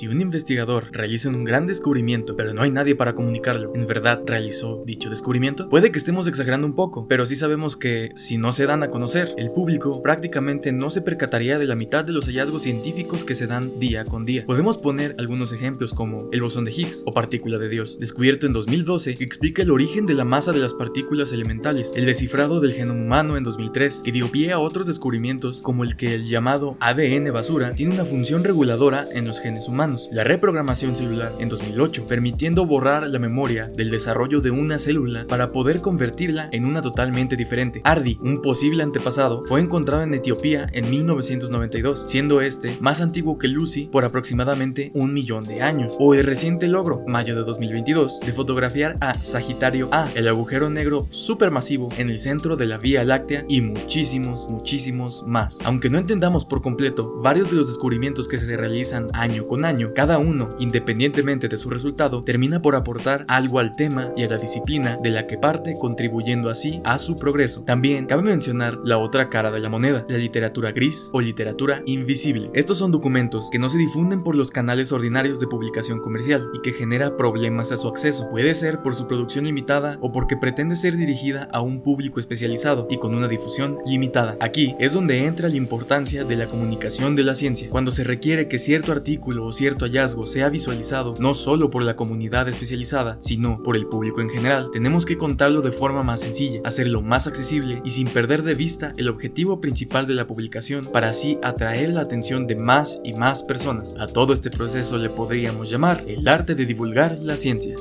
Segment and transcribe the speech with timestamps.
[0.00, 4.22] Si un investigador realiza un gran descubrimiento, pero no hay nadie para comunicarlo, ¿en verdad
[4.24, 5.68] realizó dicho descubrimiento?
[5.68, 8.88] Puede que estemos exagerando un poco, pero sí sabemos que si no se dan a
[8.88, 13.34] conocer, el público prácticamente no se percataría de la mitad de los hallazgos científicos que
[13.34, 14.46] se dan día con día.
[14.46, 18.54] Podemos poner algunos ejemplos como el bosón de Higgs o partícula de Dios, descubierto en
[18.54, 22.72] 2012, que explica el origen de la masa de las partículas elementales, el descifrado del
[22.72, 26.78] genoma humano en 2003, que dio pie a otros descubrimientos como el que el llamado
[26.80, 32.06] ADN basura tiene una función reguladora en los genes humanos la reprogramación celular en 2008,
[32.06, 37.36] permitiendo borrar la memoria del desarrollo de una célula para poder convertirla en una totalmente
[37.36, 37.80] diferente.
[37.84, 43.48] Ardi, un posible antepasado, fue encontrado en Etiopía en 1992, siendo este más antiguo que
[43.48, 45.96] Lucy por aproximadamente un millón de años.
[45.98, 51.06] O el reciente logro, mayo de 2022, de fotografiar a Sagitario A, el agujero negro
[51.10, 55.58] supermasivo en el centro de la Vía Láctea y muchísimos, muchísimos más.
[55.64, 59.79] Aunque no entendamos por completo varios de los descubrimientos que se realizan año con año,
[59.94, 64.36] cada uno, independientemente de su resultado, termina por aportar algo al tema y a la
[64.36, 67.62] disciplina de la que parte, contribuyendo así a su progreso.
[67.62, 72.50] También cabe mencionar la otra cara de la moneda, la literatura gris o literatura invisible.
[72.54, 76.60] Estos son documentos que no se difunden por los canales ordinarios de publicación comercial y
[76.60, 78.28] que genera problemas a su acceso.
[78.30, 82.86] Puede ser por su producción limitada o porque pretende ser dirigida a un público especializado
[82.90, 84.36] y con una difusión limitada.
[84.40, 87.70] Aquí es donde entra la importancia de la comunicación de la ciencia.
[87.70, 91.96] Cuando se requiere que cierto artículo o cierto hallazgo sea visualizado no solo por la
[91.96, 96.60] comunidad especializada, sino por el público en general, tenemos que contarlo de forma más sencilla,
[96.64, 101.10] hacerlo más accesible y sin perder de vista el objetivo principal de la publicación para
[101.10, 103.96] así atraer la atención de más y más personas.
[103.98, 107.76] A todo este proceso le podríamos llamar el arte de divulgar la ciencia.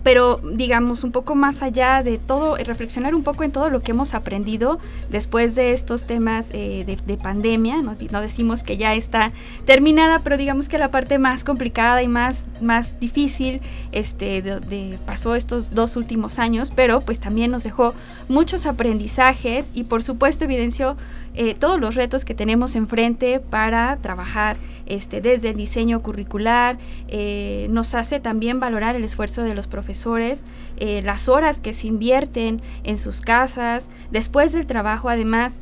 [0.07, 3.91] pero digamos un poco más allá de todo, reflexionar un poco en todo lo que
[3.91, 4.79] hemos aprendido
[5.09, 7.93] después de estos temas eh, de, pandemia, ¿no?
[8.21, 9.33] decimos que ya está
[9.65, 13.59] terminada, pero digamos que la parte más complicada y más, más difícil
[13.91, 17.93] este, de, pasó estos dos últimos años, pero pues también nos dejó
[18.29, 20.95] muchos aprendizajes y por supuesto evidenció
[21.39, 27.67] eh, todos los retos que tenemos enfrente para trabajar este, desde el diseño curricular, eh,
[27.69, 30.45] nos hace también valorar el esfuerzo de los profesores,
[30.77, 35.61] eh, las horas que se invierten en sus casas, después del trabajo además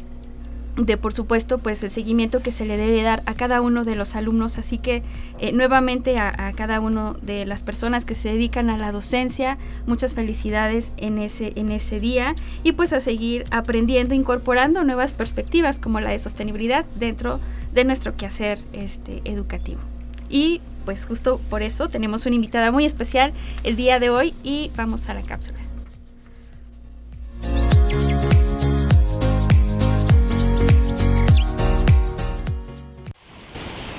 [0.77, 3.95] de por supuesto pues el seguimiento que se le debe dar a cada uno de
[3.95, 5.03] los alumnos así que
[5.39, 9.57] eh, nuevamente a, a, cada uno de las personas que se dedican a la docencia
[9.87, 15.79] muchas felicidades en ese en ese día y pues a seguir aprendiendo incorporando nuevas perspectivas
[15.79, 17.39] como la de sostenibilidad dentro
[17.73, 19.81] de nuestro quehacer este, educativo.
[20.29, 23.33] Y pues justo por eso tenemos una invitada muy especial
[23.63, 25.57] el día de hoy y vamos a la cápsula.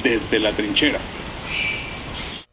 [0.08, 1.00] Desde la trinchera.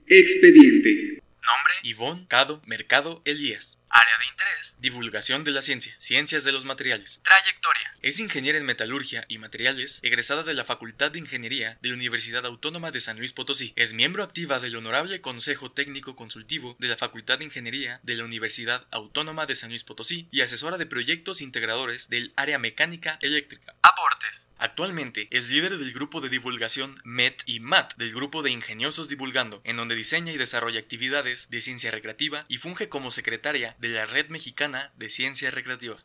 [0.07, 1.21] Expediente.
[1.21, 3.79] Nombre, Ivonne Cado Mercado Elías.
[3.95, 7.21] Área de interés, divulgación de la ciencia, ciencias de los materiales.
[7.23, 7.95] Trayectoria.
[8.01, 12.43] Es ingeniera en metalurgia y materiales, egresada de la Facultad de Ingeniería de la Universidad
[12.47, 13.71] Autónoma de San Luis Potosí.
[13.75, 18.23] Es miembro activa del Honorable Consejo Técnico Consultivo de la Facultad de Ingeniería de la
[18.23, 23.75] Universidad Autónoma de San Luis Potosí y asesora de proyectos integradores del área mecánica eléctrica.
[23.83, 24.49] Aportes.
[24.57, 29.61] Actualmente es líder del grupo de divulgación MET y MAT del grupo de Ingeniosos Divulgando,
[29.65, 34.05] en donde diseña y desarrolla actividades de ciencia recreativa y funge como secretaria de la
[34.05, 35.97] Red Mexicana de Ciencia Recreativa.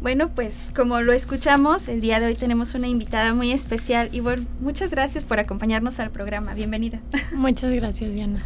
[0.00, 4.18] Bueno, pues como lo escuchamos, el día de hoy tenemos una invitada muy especial y
[4.18, 6.54] bueno, muchas gracias por acompañarnos al programa.
[6.54, 7.00] Bienvenida.
[7.32, 8.42] Muchas gracias, Diana.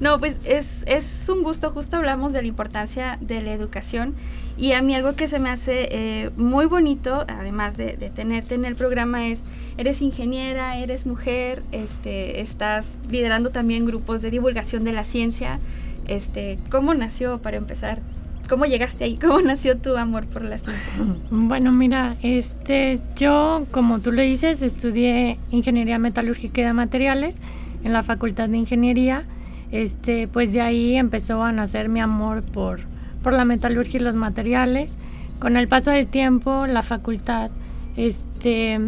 [0.00, 4.14] No, pues es, es un gusto, justo hablamos de la importancia de la educación
[4.56, 8.64] y a mí algo que se me hace eh, muy bonito, además de, tenerte en
[8.64, 9.42] el programa, es,
[9.78, 15.58] eres ingeniera, eres mujer, este, estás liderando también grupos de divulgación de la ciencia.
[16.06, 18.00] Este, ¿Cómo nació, para empezar?
[18.48, 19.16] ¿Cómo llegaste ahí?
[19.16, 20.92] ¿Cómo nació tu amor por la ciencia?
[21.30, 27.40] Bueno, mira, este, yo, como tú le dices, estudié ingeniería metalúrgica y de materiales
[27.84, 29.24] en la Facultad de Ingeniería.
[29.70, 32.80] Este, pues de ahí empezó a nacer mi amor por,
[33.22, 34.98] por la metalurgia y los materiales.
[35.38, 37.50] Con el paso del tiempo, la facultad
[37.96, 38.80] este,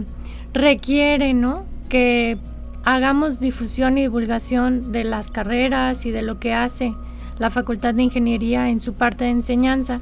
[0.53, 1.65] requiere ¿no?
[1.89, 2.39] que
[2.85, 6.95] hagamos difusión y divulgación de las carreras y de lo que hace
[7.39, 10.01] la Facultad de Ingeniería en su parte de enseñanza.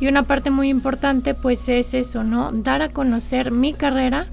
[0.00, 2.50] Y una parte muy importante pues es eso, ¿no?
[2.50, 4.26] Dar a conocer mi carrera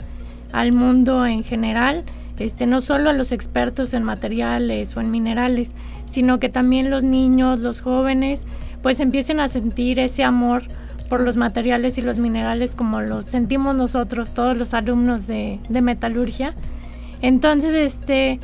[0.52, 2.04] al mundo en general,
[2.38, 5.74] este, no solo a los expertos en materiales o en minerales,
[6.06, 8.46] sino que también los niños, los jóvenes,
[8.84, 10.62] pues empiecen a sentir ese amor
[11.10, 15.82] por los materiales y los minerales como lo sentimos nosotros, todos los alumnos de, de
[15.82, 16.54] metalurgia.
[17.22, 18.40] Entonces, este,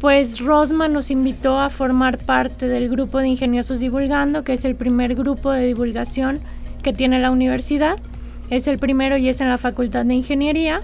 [0.00, 4.74] pues Rosma nos invitó a formar parte del grupo de Ingeniosos Divulgando, que es el
[4.74, 6.40] primer grupo de divulgación
[6.82, 7.96] que tiene la universidad.
[8.50, 10.80] Es el primero y es en la Facultad de Ingeniería.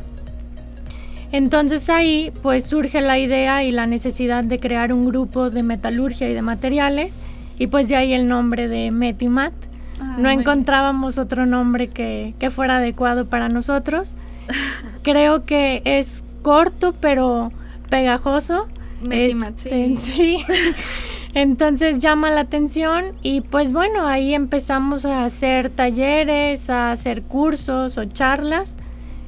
[1.32, 6.28] Entonces ahí pues surge la idea y la necesidad de crear un grupo de metalurgia
[6.28, 7.16] y de materiales
[7.60, 9.52] y pues de ahí el nombre de Metimat.
[10.00, 11.26] Ah, no encontrábamos bien.
[11.26, 14.16] otro nombre que, que, fuera adecuado para nosotros.
[15.02, 17.52] Creo que es corto pero
[17.90, 18.66] pegajoso.
[19.02, 20.38] Metimat, este, sí.
[20.38, 20.44] sí.
[21.34, 27.98] Entonces llama la atención y pues bueno, ahí empezamos a hacer talleres, a hacer cursos
[27.98, 28.78] o charlas.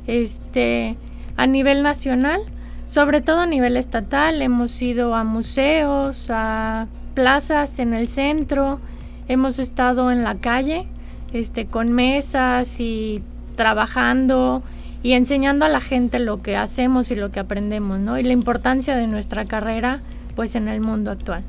[0.07, 0.97] Este,
[1.37, 2.41] a nivel nacional,
[2.87, 4.41] sobre todo a nivel estatal.
[4.41, 8.81] Hemos ido a museos, a plazas en el centro,
[9.29, 10.87] hemos estado en la calle,
[11.33, 13.23] este, con mesas y
[13.57, 14.63] trabajando
[15.03, 18.19] y enseñando a la gente lo que hacemos y lo que aprendemos, ¿no?
[18.19, 20.01] Y la importancia de nuestra carrera,
[20.37, 21.43] pues, en el mundo actual.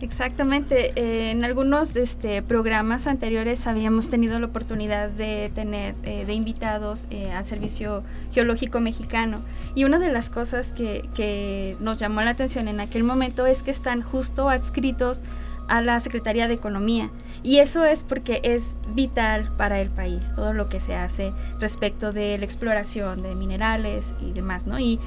[0.00, 0.92] Exactamente.
[0.96, 7.06] Eh, en algunos este, programas anteriores habíamos tenido la oportunidad de tener eh, de invitados
[7.10, 8.02] eh, al Servicio
[8.32, 9.40] Geológico Mexicano.
[9.74, 13.62] Y una de las cosas que, que, nos llamó la atención en aquel momento es
[13.62, 15.22] que están justo adscritos
[15.68, 17.10] a la Secretaría de Economía.
[17.42, 22.12] Y eso es porque es vital para el país, todo lo que se hace respecto
[22.12, 24.78] de la exploración de minerales y demás, ¿no?
[24.78, 25.00] Y,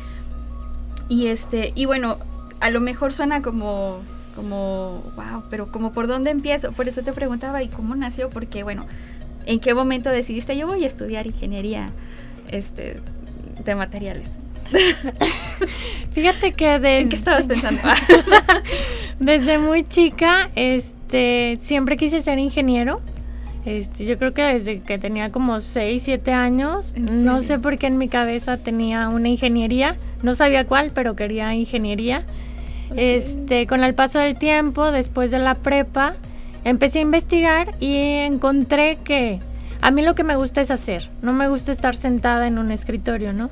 [1.07, 2.17] y, este, y bueno,
[2.59, 4.01] a lo mejor suena como
[4.39, 6.71] como, wow, pero como por dónde empiezo.
[6.71, 8.29] Por eso te preguntaba, ¿y cómo nació?
[8.29, 8.85] Porque, bueno,
[9.45, 11.89] ¿en qué momento decidiste yo voy a estudiar ingeniería
[12.49, 13.01] este,
[13.65, 14.35] de materiales?
[16.13, 16.99] Fíjate que desde...
[17.01, 17.81] ¿En qué estabas pensando?
[19.19, 23.01] desde muy chica, este, siempre quise ser ingeniero.
[23.65, 27.87] Este, yo creo que desde que tenía como 6, 7 años, no sé por qué
[27.87, 32.23] en mi cabeza tenía una ingeniería, no sabía cuál, pero quería ingeniería.
[32.91, 33.15] Okay.
[33.15, 36.13] Este, con el paso del tiempo, después de la prepa,
[36.63, 39.39] empecé a investigar y encontré que
[39.81, 42.71] a mí lo que me gusta es hacer, no me gusta estar sentada en un
[42.71, 43.49] escritorio, ¿no?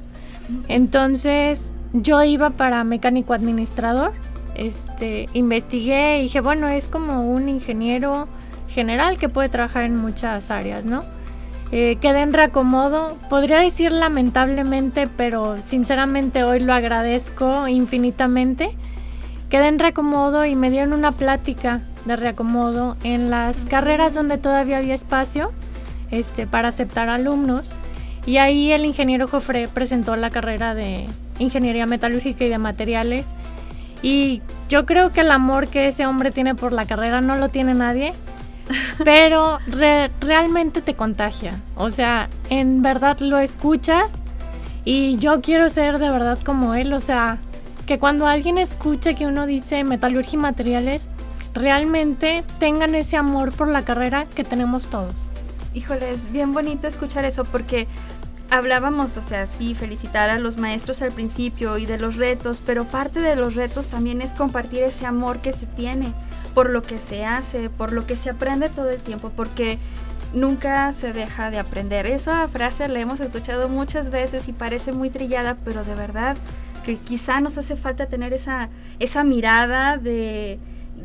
[0.67, 4.13] Entonces yo iba para mecánico administrador,
[4.55, 8.27] este, investigué y dije, bueno, es como un ingeniero
[8.69, 11.03] general que puede trabajar en muchas áreas, ¿no?
[11.71, 18.69] Eh, quedé en reacomodo, podría decir lamentablemente, pero sinceramente hoy lo agradezco infinitamente
[19.49, 24.77] Quedé en reacomodo y me dieron una plática de reacomodo en las carreras donde todavía
[24.77, 25.51] había espacio
[26.11, 27.73] este, para aceptar alumnos.
[28.25, 31.07] Y ahí el ingeniero Jofre presentó la carrera de
[31.39, 33.33] Ingeniería Metalúrgica y de Materiales.
[34.01, 37.47] Y yo creo que el amor que ese hombre tiene por la carrera no lo
[37.49, 38.13] tiene nadie,
[39.05, 41.53] pero re realmente te contagia.
[41.75, 44.15] O sea, en verdad lo escuchas
[44.83, 46.91] y yo quiero ser de verdad como él.
[46.93, 47.37] O sea,
[47.87, 51.05] que cuando alguien escuche que uno dice metalurgia y materiales,
[51.53, 55.13] realmente tengan ese amor por la carrera que tenemos todos.
[55.73, 57.87] Híjole, es bien bonito escuchar eso porque
[58.49, 62.83] hablábamos, o sea, sí, felicitar a los maestros al principio y de los retos, pero
[62.83, 66.13] parte de los retos también es compartir ese amor que se tiene
[66.53, 69.79] por lo que se hace, por lo que se aprende todo el tiempo, porque
[70.33, 72.05] nunca se deja de aprender.
[72.05, 76.35] Esa frase la hemos escuchado muchas veces y parece muy trillada, pero de verdad
[76.87, 80.57] que quizá nos hace falta tener esa, esa mirada de,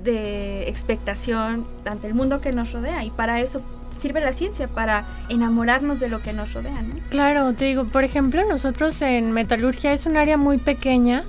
[0.04, 3.60] de expectación ante el mundo que nos rodea y para eso
[3.98, 6.84] sirve la ciencia para enamorarnos de lo que nos rodea.
[7.10, 11.24] Claro, te digo, por ejemplo, nosotros en metalurgia es un área muy pequeña,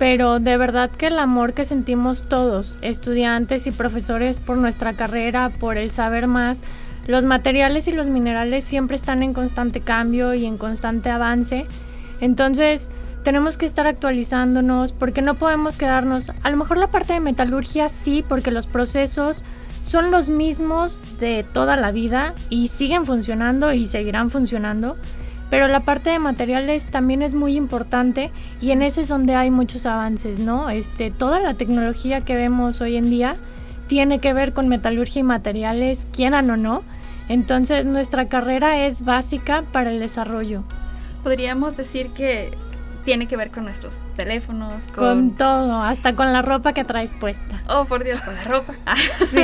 [0.00, 5.50] pero de verdad que el amor que sentimos todos, estudiantes y profesores por nuestra carrera,
[5.50, 6.64] por el saber más,
[7.06, 11.66] los materiales y los minerales siempre están en constante cambio y en constante avance.
[12.20, 12.90] Entonces,
[13.24, 17.88] tenemos que estar actualizándonos porque no podemos quedarnos, a lo mejor la parte de metalurgia
[17.88, 19.44] sí, porque los procesos
[19.82, 24.96] son los mismos de toda la vida y siguen funcionando y seguirán funcionando.
[25.50, 29.50] Pero la parte de materiales también es muy importante y en ese es donde hay
[29.50, 30.68] muchos avances, ¿no?
[30.68, 33.36] Este, toda la tecnología que vemos hoy en día
[33.86, 36.82] tiene que ver con metalurgia y materiales, quieran o no.
[37.28, 40.62] Entonces nuestra carrera es básica para el desarrollo.
[41.22, 42.50] Podríamos decir que
[43.04, 45.32] tiene que ver con nuestros teléfonos, con...
[45.32, 47.62] todo, hasta con la ropa que traes puesta.
[47.68, 48.74] Oh, por Dios, con la ropa.
[49.30, 49.42] sí,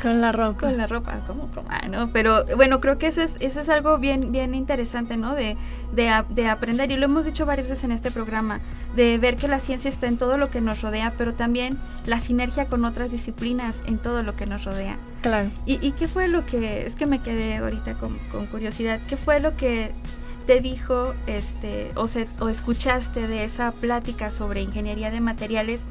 [0.00, 0.60] con la ropa.
[0.60, 2.10] Con la ropa, como, como ah, ¿no?
[2.10, 5.34] Pero bueno, creo que eso es, eso es algo bien, bien interesante, ¿no?
[5.34, 5.56] De,
[5.92, 8.60] de, de, aprender, y lo hemos dicho varias veces en este programa,
[8.96, 12.18] de ver que la ciencia está en todo lo que nos rodea, pero también la
[12.18, 14.96] sinergia con otras disciplinas en todo lo que nos rodea.
[15.20, 15.50] Claro.
[15.66, 19.16] ¿Y, y qué fue lo que, es que me quedé ahorita con, con curiosidad, qué
[19.16, 19.92] fue lo que
[20.42, 25.84] te dijo este, o, se, o escuchaste de esa plática sobre ingeniería de materiales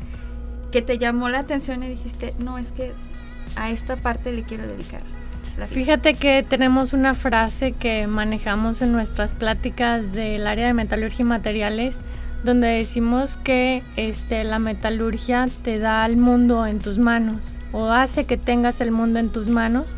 [0.71, 2.93] que te llamó la atención y dijiste, no, es que
[3.55, 5.01] a esta parte le quiero dedicar?
[5.67, 11.25] Fíjate que tenemos una frase que manejamos en nuestras pláticas del área de metalurgia y
[11.25, 11.99] materiales,
[12.43, 18.25] donde decimos que este, la metalurgia te da el mundo en tus manos o hace
[18.25, 19.97] que tengas el mundo en tus manos.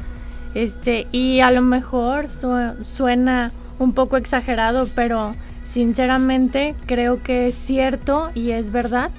[0.54, 3.52] Este, y a lo mejor suena
[3.84, 9.12] un poco exagerado, pero sinceramente creo que es cierto y es verdad,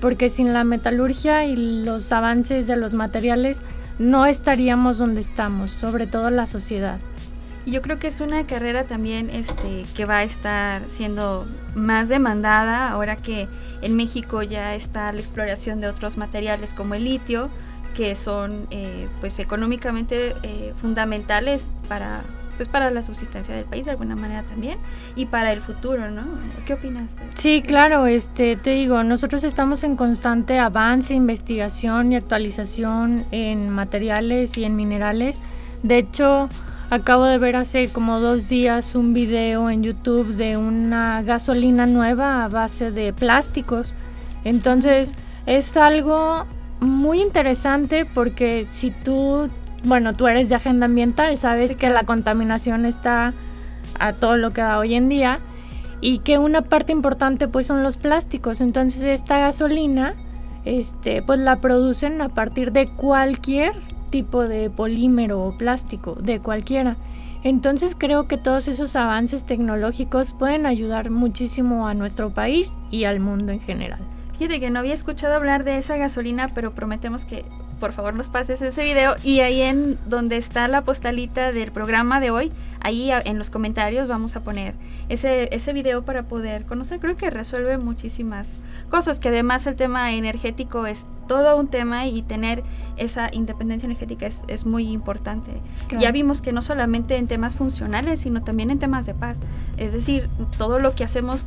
[0.00, 3.62] porque sin la metalurgia y los avances de los materiales
[3.98, 6.98] no estaríamos donde estamos, sobre todo la sociedad.
[7.66, 11.44] Yo creo que es una carrera también este, que va a estar siendo
[11.74, 13.46] más demandada ahora que
[13.82, 17.50] en México ya está la exploración de otros materiales como el litio,
[17.94, 22.22] que son eh, pues económicamente eh, fundamentales para
[22.58, 24.78] pues para la subsistencia del país de alguna manera también
[25.14, 26.24] y para el futuro, ¿no?
[26.66, 27.16] ¿Qué opinas?
[27.34, 34.58] Sí, claro, este te digo, nosotros estamos en constante avance, investigación y actualización en materiales
[34.58, 35.40] y en minerales.
[35.84, 36.48] De hecho,
[36.90, 42.44] acabo de ver hace como dos días un video en YouTube de una gasolina nueva
[42.44, 43.94] a base de plásticos.
[44.42, 45.14] Entonces,
[45.46, 46.44] es algo
[46.80, 49.48] muy interesante porque si tú
[49.84, 53.34] bueno, tú eres de agenda ambiental, sabes que la contaminación está
[53.98, 55.38] a todo lo que da hoy en día
[56.00, 58.60] y que una parte importante pues son los plásticos.
[58.60, 60.14] Entonces esta gasolina
[60.64, 63.72] este pues la producen a partir de cualquier
[64.10, 66.96] tipo de polímero o plástico, de cualquiera.
[67.44, 73.20] Entonces creo que todos esos avances tecnológicos pueden ayudar muchísimo a nuestro país y al
[73.20, 74.00] mundo en general.
[74.36, 77.44] Fíjate que no había escuchado hablar de esa gasolina, pero prometemos que
[77.78, 82.20] por favor nos pases ese video y ahí en donde está la postalita del programa
[82.20, 84.74] de hoy, ahí en los comentarios vamos a poner
[85.08, 87.00] ese, ese video para poder conocer.
[87.00, 88.56] Creo que resuelve muchísimas
[88.90, 92.62] cosas, que además el tema energético es todo un tema y tener
[92.96, 95.52] esa independencia energética es, es muy importante.
[95.98, 99.40] Ya vimos que no solamente en temas funcionales, sino también en temas de paz.
[99.76, 101.46] Es decir, todo lo que hacemos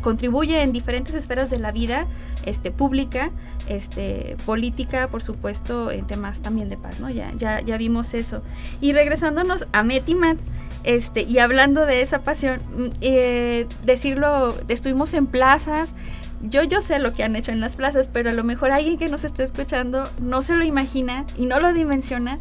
[0.00, 2.06] contribuye en diferentes esferas de la vida
[2.44, 3.30] este, pública,
[3.68, 7.10] este, política, por supuesto, en temas también de paz, ¿no?
[7.10, 8.42] Ya, ya, ya vimos eso.
[8.80, 10.38] Y regresándonos a Metimat,
[10.84, 15.94] este, y hablando de esa pasión, mm, eh, decirlo, estuvimos en plazas,
[16.42, 18.96] yo, yo sé lo que han hecho en las plazas, pero a lo mejor alguien
[18.96, 22.38] que nos esté escuchando no se lo imagina y no lo dimensiona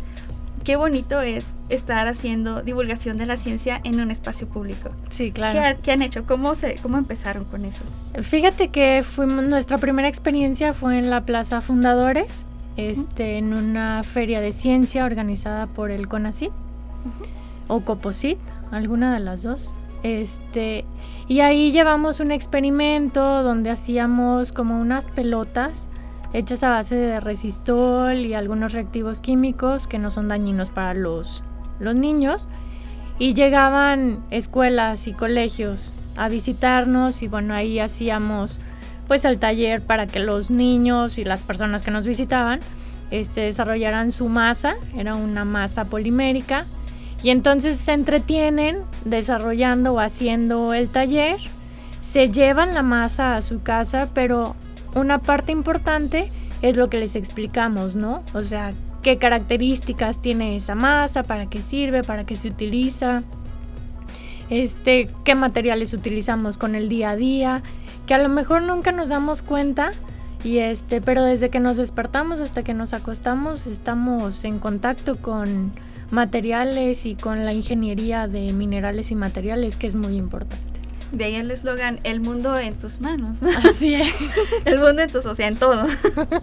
[0.63, 4.89] qué bonito es estar haciendo divulgación de la ciencia en un espacio público.
[5.09, 5.77] Sí, claro.
[5.81, 6.25] ¿Qué, han hecho?
[6.25, 7.83] ¿Cómo, se, ¿Cómo empezaron con eso?
[8.21, 12.45] Fíjate que fuimos, nuestra primera experiencia fue en la Plaza Fundadores,
[12.77, 16.51] este, en una feria de ciencia organizada por el CONACYT
[17.67, 18.39] o COPOSIT,
[18.71, 19.75] alguna de las dos.
[20.03, 20.85] Este,
[21.27, 25.89] y ahí llevamos un experimento donde hacíamos como unas pelotas
[26.33, 31.43] hechas a base de resistol y algunos reactivos químicos que no son dañinos para los,
[31.79, 32.47] los niños.
[33.17, 38.61] Y llegaban escuelas y colegios a visitarnos y bueno, ahí hacíamos
[39.07, 42.59] pues el taller para que los niños y las personas que nos visitaban
[43.11, 46.65] este, desarrollaran su masa, era una masa polimérica.
[47.23, 51.37] Y entonces se entretienen desarrollando o haciendo el taller,
[51.99, 54.55] se llevan la masa a su casa, pero
[54.95, 56.31] una parte importante
[56.61, 58.23] es lo que les explicamos, ¿no?
[58.33, 63.23] O sea, qué características tiene esa masa, para qué sirve, para qué se utiliza,
[64.49, 67.63] este, qué materiales utilizamos con el día a día,
[68.05, 69.91] que a lo mejor nunca nos damos cuenta
[70.43, 75.73] y este, pero desde que nos despertamos hasta que nos acostamos estamos en contacto con
[76.11, 80.78] materiales y con la ingeniería de minerales y materiales que es muy importante.
[81.11, 83.39] De ahí el eslogan, el mundo en tus manos.
[83.63, 84.13] Así es.
[84.65, 85.85] el mundo en tus, o sea, en todo.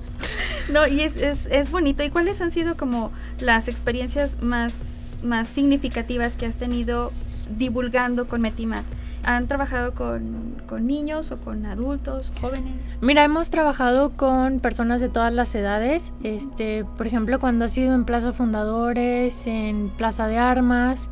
[0.73, 2.03] no, y es, es, es, bonito.
[2.03, 7.13] ¿Y cuáles han sido como las experiencias más, más significativas que has tenido
[7.57, 8.85] divulgando con Metimat?
[9.25, 12.99] ¿Han trabajado con, con, niños o con adultos, jóvenes?
[13.01, 16.13] Mira, hemos trabajado con personas de todas las edades.
[16.23, 21.09] Este, por ejemplo, cuando ha sido en Plaza Fundadores, en Plaza de Armas,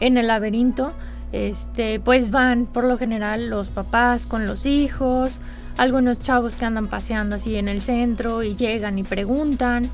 [0.00, 0.94] en el laberinto,
[1.32, 5.40] este, pues van por lo general los papás con los hijos,
[5.76, 9.90] algunos chavos que andan paseando así en el centro y llegan y preguntan.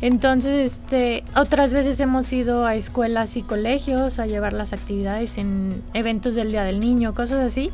[0.00, 5.82] Entonces, este, otras veces hemos ido a escuelas y colegios a llevar las actividades en
[5.92, 7.70] eventos del Día del Niño, cosas así.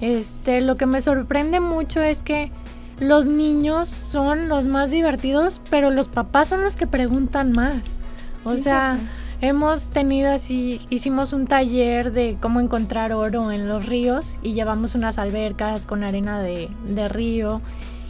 [0.00, 2.52] Este, lo que me sorprende mucho es que
[3.00, 7.98] los niños son los más divertidos, pero los papás son los que preguntan más.
[8.44, 8.98] O sea,
[9.40, 14.94] hemos tenido así, hicimos un taller de cómo encontrar oro en los ríos y llevamos
[14.94, 17.60] unas albercas con arena de, de río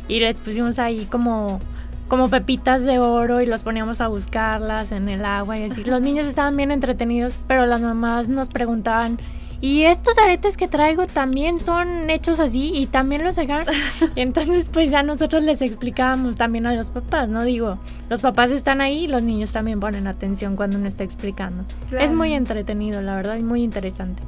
[0.09, 1.61] y les pusimos ahí como
[2.09, 5.85] como pepitas de oro y los poníamos a buscarlas en el agua y así.
[5.85, 9.19] Los niños estaban bien entretenidos, pero las mamás nos preguntaban,
[9.61, 13.39] ¿y estos aretes que traigo también son hechos así y también los?
[13.39, 13.47] Y
[14.21, 17.45] entonces pues ya nosotros les explicábamos también a los papás, ¿no?
[17.45, 21.65] Digo, los papás están ahí y los niños también ponen atención cuando uno está explicando.
[21.93, 24.23] Es muy entretenido, la verdad, y muy interesante.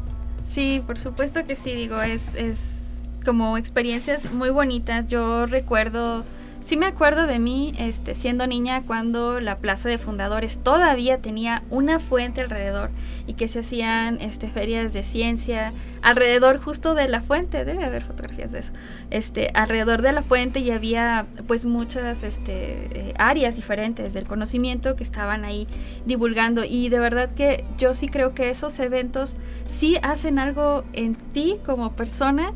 [0.47, 5.07] Sí, por supuesto que sí, digo, es, es como experiencias muy bonitas.
[5.07, 6.25] Yo recuerdo
[6.63, 11.63] Sí me acuerdo de mí este, siendo niña cuando la Plaza de Fundadores todavía tenía
[11.71, 12.91] una fuente alrededor
[13.27, 18.05] y que se hacían este, ferias de ciencia alrededor justo de la fuente, debe haber
[18.05, 18.73] fotografías de eso,
[19.09, 24.97] este, alrededor de la fuente y había pues muchas este, eh, áreas diferentes del conocimiento
[24.97, 25.67] que estaban ahí
[26.05, 26.63] divulgando.
[26.65, 31.57] Y de verdad que yo sí creo que esos eventos sí hacen algo en ti
[31.65, 32.53] como persona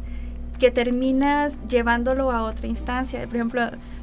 [0.59, 3.25] que terminas llevándolo a otra instancia.
[3.27, 3.63] Por ejemplo,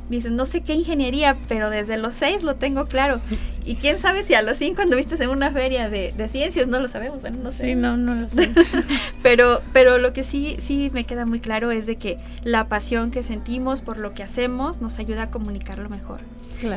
[0.09, 3.19] dices, no sé qué ingeniería, pero desde los seis lo tengo claro.
[3.63, 6.87] Y quién sabe si a los cinco viste en una feria de, ciencias, no lo
[6.87, 7.67] sabemos, bueno, no sé.
[7.67, 8.49] Sí, no, no lo sé.
[9.23, 13.11] pero, pero lo que sí, sí me queda muy claro es de que la pasión
[13.11, 16.21] que sentimos por lo que hacemos nos ayuda a comunicarlo mejor.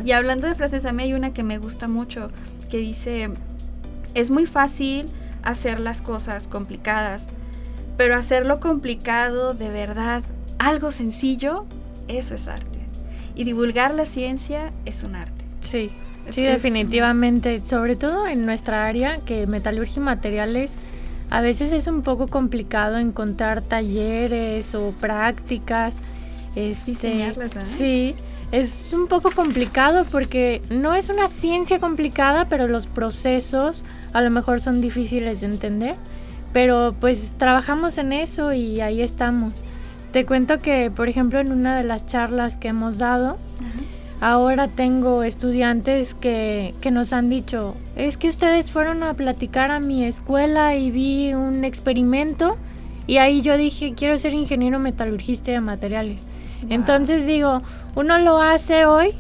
[0.05, 2.31] Y hablando de frases, a mí hay una que me gusta mucho,
[2.71, 3.31] que dice,
[4.15, 5.07] es muy fácil
[5.43, 7.29] hacer las cosas complicadas,
[7.97, 10.23] pero hacerlo complicado de verdad,
[10.59, 11.65] algo sencillo,
[12.09, 12.79] eso es arte.
[13.35, 15.45] Y divulgar la ciencia es un arte.
[15.61, 15.91] Sí,
[16.29, 17.65] sí, definitivamente.
[17.65, 20.77] Sobre todo en nuestra área, que metalurgia y materiales,
[21.31, 25.99] a veces es un poco complicado encontrar talleres o prácticas.
[26.55, 26.95] Este,
[27.61, 28.15] Sí,
[28.53, 34.31] es un poco complicado porque no es una ciencia complicada, pero los procesos a lo
[34.31, 35.97] mejor son difíciles de entender.
[36.55, 39.53] Pero pues trabajamos en eso y ahí estamos.
[40.13, 43.37] Te cuento que, por ejemplo, en una de las charlas que hemos dado,
[44.21, 49.81] ahora tengo estudiantes que, que, nos han dicho, es que ustedes fueron a platicar a
[49.81, 52.57] mi escuela y vi un experimento
[53.09, 56.25] y ahí yo dije, quiero ser ingeniero metalurgista de materiales.
[56.71, 57.63] Entonces digo,
[57.97, 59.11] uno lo hace hoy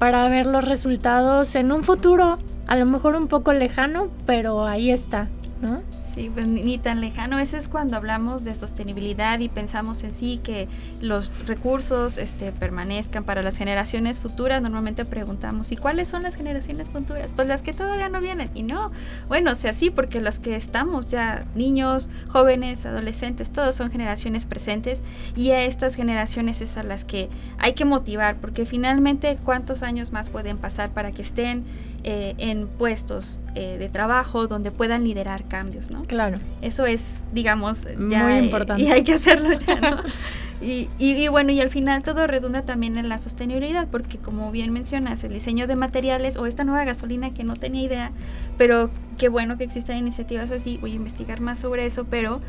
[0.00, 4.90] para ver los resultados en un futuro, a lo mejor un poco lejano, pero ahí
[4.90, 5.28] está,
[5.62, 5.82] ¿no?
[6.14, 7.38] Sí, pues ni, tan lejano.
[7.38, 10.68] Eso es cuando hablamos de sostenibilidad y pensamos en sí que
[11.00, 14.60] los recursos este, permanezcan para las generaciones futuras.
[14.60, 17.32] Normalmente preguntamos, ¿y cuáles son las generaciones futuras?
[17.32, 18.50] Pues las que todavía no vienen.
[18.54, 18.90] Y no,
[19.28, 24.46] bueno, o sea, sí, porque los que estamos ya, niños, jóvenes, adolescentes, todos son generaciones
[24.46, 25.04] presentes
[25.36, 30.10] y a estas generaciones es a las que hay que motivar, porque finalmente, ¿cuántos años
[30.10, 31.64] más pueden pasar para que estén
[32.02, 36.02] eh, en puestos eh, de trabajo donde puedan liderar cambios, ¿no?
[36.04, 36.38] Claro.
[36.62, 38.24] Eso es, digamos, ya...
[38.24, 38.82] Muy importante.
[38.82, 40.02] Y hay que hacerlo ya, ¿no?
[40.62, 44.72] y, y, bueno, y al final todo redunda también en la sostenibilidad, porque como bien
[44.72, 48.12] mencionas, el diseño de materiales o esta nueva gasolina que no tenía idea,
[48.56, 52.40] pero qué bueno que existan iniciativas así, voy a investigar más sobre eso, pero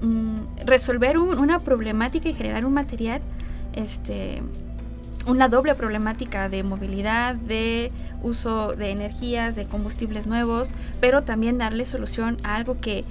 [0.00, 3.20] mm, resolver una problemática y generar un material,
[3.74, 4.42] este
[5.28, 11.84] una doble problemática de movilidad, de uso de energías, de combustibles nuevos, pero también darle
[11.84, 13.04] solución a algo que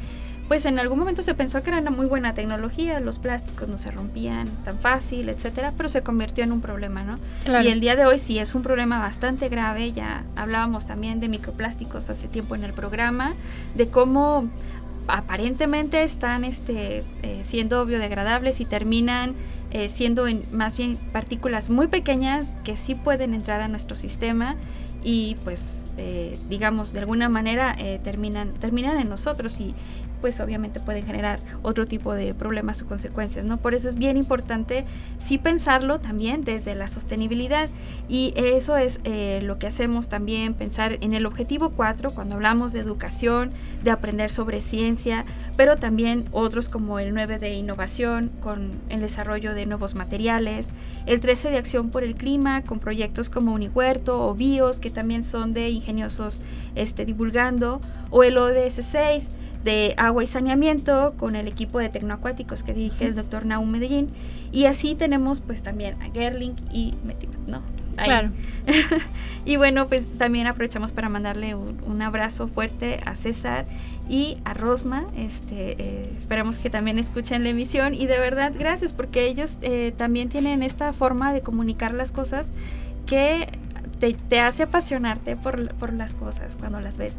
[0.48, 3.78] pues en algún momento se pensó que era una muy buena tecnología, los plásticos no
[3.78, 7.18] se rompían tan fácil, etcétera, pero se convirtió en un problema, ¿no?
[7.62, 11.28] Y el día de hoy sí es un problema bastante grave, ya hablábamos también de
[11.28, 13.34] microplásticos hace tiempo en el programa,
[13.76, 14.48] de cómo
[15.08, 19.36] aparentemente están este, eh, siendo biodegradables y terminan
[19.72, 24.56] eh, siendo en, más bien partículas muy pequeñas que sí pueden entrar a nuestro sistema
[25.04, 29.74] y pues eh, digamos de alguna manera terminan, terminan en nosotros y,
[30.22, 33.58] pues obviamente pueden generar otro tipo de problemas o consecuencias, ¿no?
[33.58, 34.86] Por eso es bien importante
[35.18, 37.70] sí pensarlo también desde la sostenibilidad
[38.10, 42.74] y eso es eh, lo que hacemos también, pensar en el objetivo 4 cuando hablamos
[42.74, 43.52] de educación,
[43.84, 45.26] de aprender sobre ciencia,
[45.56, 50.70] pero también otros como el 9 de innovación con el desarrollo de nuevos materiales,
[51.06, 55.24] el 13 de acción por el clima con proyectos como Unihuerto o BIOS que también
[55.24, 56.42] son de ingeniosos
[56.76, 59.32] este, divulgando, o el ODS 6
[59.68, 64.08] de agua y saneamiento con el equipo de tecnoacuáticos que dirige el doctor Naum Medellín.
[64.54, 67.62] Y así tenemos pues también a Gerling y Metimat, ¿no?
[68.02, 68.30] Claro.
[69.46, 73.66] y bueno, pues también aprovechamos para mandarle un, abrazo fuerte a César
[74.08, 75.06] y a Rosma.
[75.18, 79.94] Este, eh, esperamos que también escuchen la emisión y de verdad gracias porque ellos eh,
[79.98, 82.52] también tienen esta forma de comunicar las cosas
[83.06, 83.50] que
[84.00, 87.18] te, te hace apasionarte por, por, las cosas cuando las ves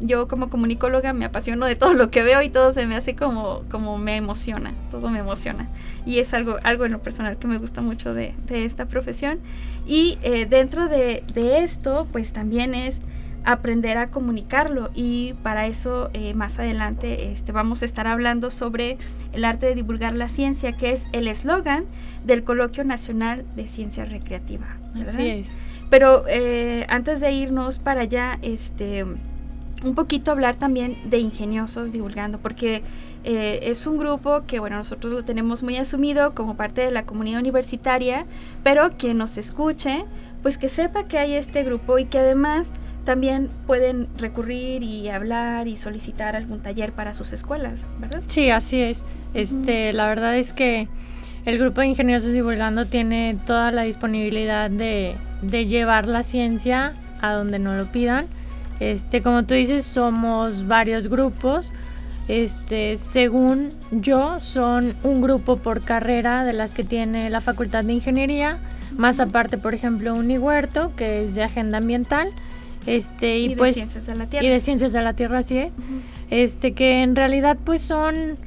[0.00, 3.16] yo como comunicóloga me apasiono de todo lo que veo y todo se me hace
[3.16, 5.68] como, como me emociona, todo me emociona.
[6.04, 9.38] Y es algo, algo en lo personal que me gusta mucho de, esta profesión.
[9.86, 13.00] Y eh, dentro de, esto, pues también es
[13.44, 18.98] aprender a comunicarlo y para eso eh, más adelante este, vamos a estar hablando sobre
[19.32, 21.84] el arte de divulgar la ciencia, que es el eslogan
[22.24, 24.66] del Coloquio Nacional de Ciencia Recreativa.
[25.00, 25.48] Así es.
[25.90, 29.04] Pero eh, antes de irnos para allá, este
[29.84, 32.82] un poquito hablar también de ingeniosos divulgando, porque
[33.24, 37.04] eh, es un grupo que, bueno, nosotros lo tenemos muy asumido como parte de la
[37.04, 38.24] comunidad universitaria,
[38.62, 40.04] pero quien nos escuche,
[40.42, 42.72] pues que sepa que hay este grupo y que además
[43.04, 48.22] también pueden recurrir y hablar y solicitar algún taller para sus escuelas, ¿verdad?
[48.26, 49.04] Sí, así es.
[49.32, 50.88] Este, la verdad es que
[51.44, 57.32] el grupo de ingeniosos divulgando tiene toda la disponibilidad de, de llevar la ciencia a
[57.32, 58.26] donde no lo pidan
[58.80, 61.72] este, como tú dices, somos varios grupos.
[62.28, 67.92] Este, según yo, son un grupo por carrera de las que tiene la Facultad de
[67.92, 68.58] Ingeniería,
[68.96, 72.28] más aparte, por ejemplo, Unihuerto, que es de agenda ambiental.
[72.86, 74.46] Este, y, pues, de ciencias de la tierra.
[74.46, 75.74] Y de ciencias de la tierra, así es.
[76.30, 78.38] Este, que en realidad, pues son,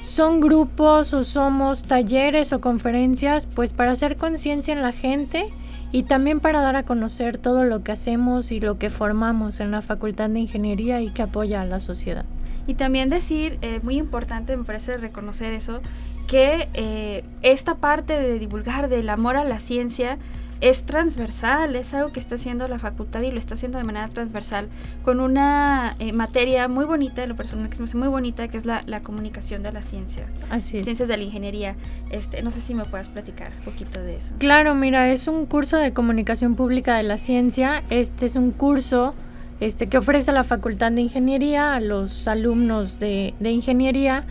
[0.00, 5.46] son grupos o somos talleres o conferencias, pues para hacer conciencia en la gente
[5.90, 9.70] y también para dar a conocer todo lo que hacemos y lo que formamos en
[9.70, 12.24] la Facultad de Ingeniería y que apoya a la sociedad.
[12.66, 15.80] Y también decir, eh, muy importante me parece reconocer eso,
[16.26, 20.18] que eh, esta parte de divulgar del amor a la ciencia
[20.60, 24.08] es transversal, es algo que está haciendo la facultad y lo está haciendo de manera
[24.08, 24.68] transversal,
[25.02, 28.48] con una eh, materia muy bonita, de lo personal que se me hace muy bonita,
[28.48, 30.26] que es la, comunicación de la ciencia.
[30.50, 31.76] Así Ciencias de la ingeniería.
[32.10, 34.34] Este, no sé si me puedas platicar un poquito de eso.
[34.38, 37.84] Claro, mira, es un curso de comunicación pública de la ciencia.
[37.90, 39.14] Este es un curso
[39.60, 44.26] este, que ofrece la Facultad de Ingeniería a los alumnos de, de ingeniería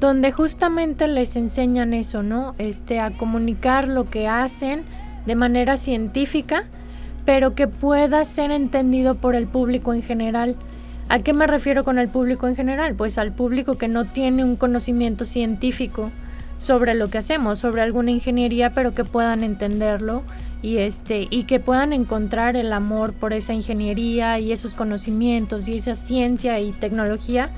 [0.00, 2.54] donde justamente les enseñan eso, ¿no?
[2.56, 4.82] Este, a comunicar lo que hacen,
[5.26, 6.64] de manera científica,
[7.24, 10.56] pero que pueda ser entendido por el público en general.
[11.08, 12.94] ¿A qué me refiero con el público en general?
[12.94, 16.10] Pues al público que no tiene un conocimiento científico
[16.56, 20.22] sobre lo que hacemos, sobre alguna ingeniería, pero que puedan entenderlo
[20.62, 25.76] y este y que puedan encontrar el amor por esa ingeniería y esos conocimientos y
[25.76, 27.48] esa ciencia y tecnología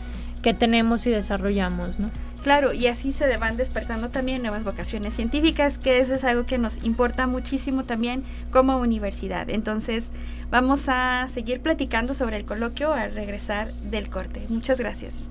[0.41, 2.11] que tenemos y desarrollamos, ¿no?
[2.43, 6.59] Claro, y así se van despertando también nuevas vocaciones científicas, que eso es algo que
[6.59, 9.49] nos importa muchísimo también como universidad.
[9.49, 10.11] Entonces,
[10.51, 14.43] vamos a seguir platicando sobre el coloquio al regresar del corte.
[14.49, 15.31] Muchas gracias.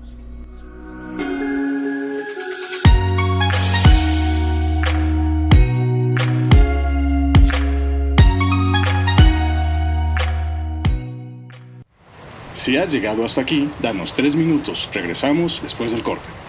[12.54, 14.88] Si has llegado hasta aquí, danos tres minutos.
[14.94, 16.41] Regresamos después del corte.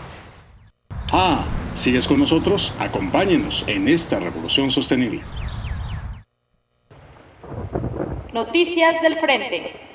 [1.15, 1.45] Ah,
[1.75, 2.73] ¿sigues con nosotros?
[2.79, 5.21] Acompáñenos en esta revolución sostenible.
[8.33, 9.92] Noticias del Frente.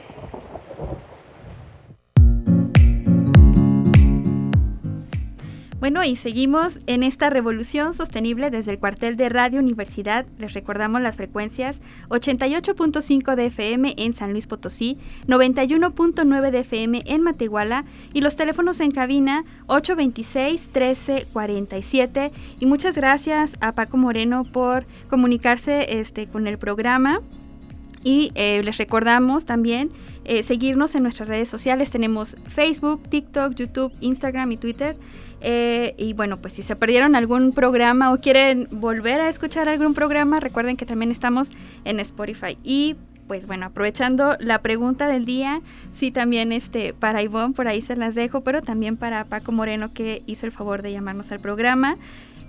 [5.80, 10.26] Bueno, y seguimos en esta revolución sostenible desde el cuartel de Radio Universidad.
[10.36, 17.22] Les recordamos las frecuencias 88.5 de FM en San Luis Potosí, 91.9 de FM en
[17.22, 22.32] Matehuala y los teléfonos en cabina 826-1347.
[22.58, 27.20] Y muchas gracias a Paco Moreno por comunicarse este, con el programa.
[28.04, 29.88] Y eh, les recordamos también
[30.24, 31.90] eh, seguirnos en nuestras redes sociales.
[31.90, 34.96] Tenemos Facebook, TikTok, YouTube, Instagram y Twitter.
[35.40, 39.94] Eh, y bueno, pues si se perdieron algún programa o quieren volver a escuchar algún
[39.94, 41.52] programa, recuerden que también estamos
[41.84, 42.58] en Spotify.
[42.64, 42.96] Y
[43.28, 45.60] pues bueno, aprovechando la pregunta del día,
[45.92, 49.92] sí también este para Ivonne por ahí se las dejo, pero también para Paco Moreno
[49.92, 51.96] que hizo el favor de llamarnos al programa.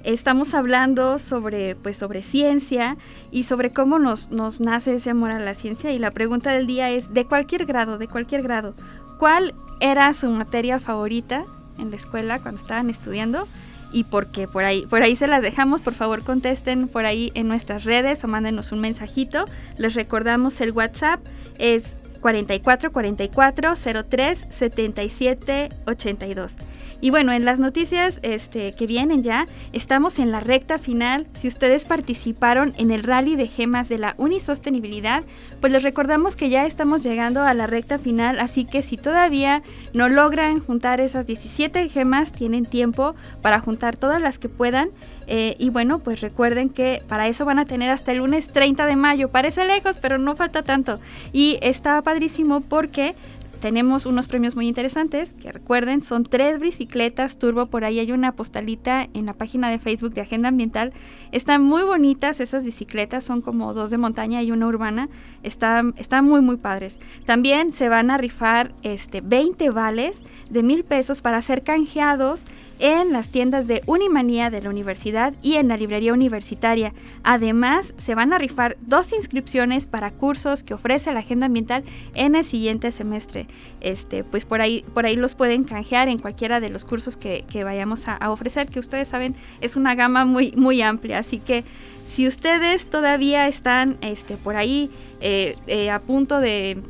[0.03, 2.97] Estamos hablando sobre, pues, sobre ciencia
[3.31, 5.91] y sobre cómo nos, nos nace ese amor a la ciencia.
[5.91, 8.73] Y la pregunta del día es, de cualquier grado, de cualquier grado,
[9.17, 11.43] ¿cuál era su materia favorita
[11.77, 13.47] en la escuela cuando estaban estudiando?
[13.91, 17.47] y porque por ahí, por ahí se las dejamos, por favor contesten por ahí en
[17.47, 19.45] nuestras redes o mándenos un mensajito.
[19.77, 21.19] Les recordamos el WhatsApp
[21.57, 23.73] es 44 44
[24.09, 26.57] 03 77 82.
[27.01, 31.27] Y bueno, en las noticias este, que vienen ya, estamos en la recta final.
[31.33, 35.23] Si ustedes participaron en el rally de gemas de la Unisostenibilidad,
[35.61, 39.63] pues les recordamos que ya estamos llegando a la recta final, así que si todavía
[39.93, 44.89] no logran juntar esas 17 gemas, tienen tiempo para juntar todas las que puedan.
[45.31, 48.87] Eh, y bueno, pues recuerden que para eso van a tener hasta el lunes 30
[48.87, 49.29] de mayo.
[49.29, 50.99] Parece lejos, pero no falta tanto.
[51.31, 53.15] Y está padrísimo porque
[53.59, 58.31] tenemos unos premios muy interesantes, que recuerden, son tres bicicletas turbo, por ahí hay una
[58.31, 60.93] postalita en la página de Facebook de Agenda Ambiental.
[61.31, 65.09] Están muy bonitas esas bicicletas, son como dos de montaña y una urbana,
[65.43, 66.99] están, están muy muy padres.
[67.25, 72.45] También se van a rifar este, 20 vales de mil pesos para ser canjeados
[72.79, 76.93] en las tiendas de Unimanía de la universidad y en la librería universitaria.
[77.23, 82.35] Además, se van a rifar dos inscripciones para cursos que ofrece la Agenda Ambiental en
[82.35, 83.48] el siguiente semestre
[83.81, 87.43] este, pues por ahí, por ahí los pueden canjear en cualquiera de los cursos que,
[87.63, 91.19] vayamos a, ofrecer, que ustedes saben es una gama muy, muy amplia.
[91.19, 91.63] Así que
[92.05, 94.89] si ustedes todavía están este, por ahí
[95.21, 96.81] eh, eh, a punto de,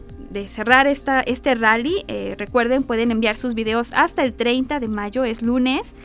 [0.47, 5.41] cerrar este rally, eh, recuerden, pueden enviar sus videos hasta el 30 de mayo, es
[5.41, 5.95] lunes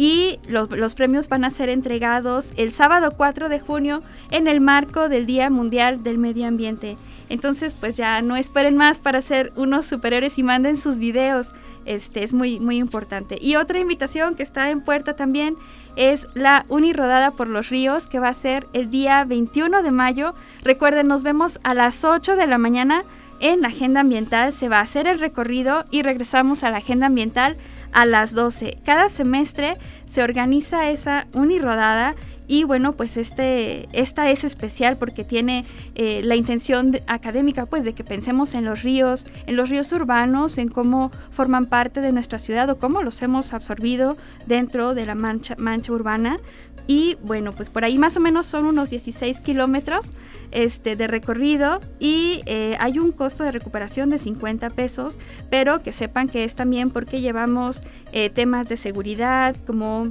[0.00, 5.10] y los, premios van a ser entregados el sábado 4 de junio en el marco
[5.10, 6.96] del Día Mundial del Medio Ambiente.
[7.30, 11.52] Entonces, pues ya no esperen más para ser unos superhéroes y manden sus videos.
[11.86, 13.38] Este es muy, muy importante.
[13.40, 15.56] Y otra invitación que está en puerta también
[15.94, 20.34] es la Unirodada por los Ríos, que va a ser el día 21 de mayo.
[20.64, 23.04] Recuerden, nos vemos a las 8 de la mañana
[23.38, 24.52] en la Agenda Ambiental.
[24.52, 27.56] Se va a hacer el recorrido y regresamos a la Agenda Ambiental
[27.92, 28.78] a las 12.
[28.84, 32.16] Cada semestre se organiza esa unirodada
[32.50, 37.94] y bueno, pues este, esta es especial porque tiene eh, la intención académica, pues de
[37.94, 42.40] que pensemos en los ríos, en los ríos urbanos, en cómo forman parte de nuestra
[42.40, 44.16] ciudad o cómo los hemos absorbido
[44.48, 46.40] dentro de la mancha, mancha urbana.
[46.88, 50.10] Y bueno, pues por ahí más o menos son unos 16 kilómetros
[50.50, 55.92] este, de recorrido y eh, hay un costo de recuperación de 50 pesos, pero que
[55.92, 60.10] sepan que es también porque llevamos eh, temas de seguridad como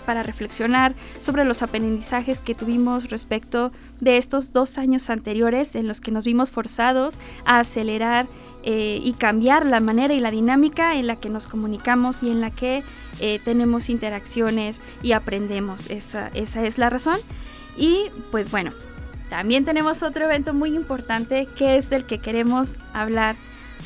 [0.05, 6.01] para reflexionar sobre los aprendizajes que tuvimos respecto de estos dos años anteriores en los
[6.01, 8.27] que nos vimos forzados a acelerar
[8.63, 12.41] eh, y cambiar la manera y la dinámica en la que nos comunicamos y en
[12.41, 12.83] la que
[13.19, 15.87] eh, tenemos interacciones y aprendemos.
[15.87, 17.17] Esa, esa es la razón.
[17.77, 18.73] Y pues bueno,
[19.29, 23.35] también tenemos otro evento muy importante que es del que queremos hablar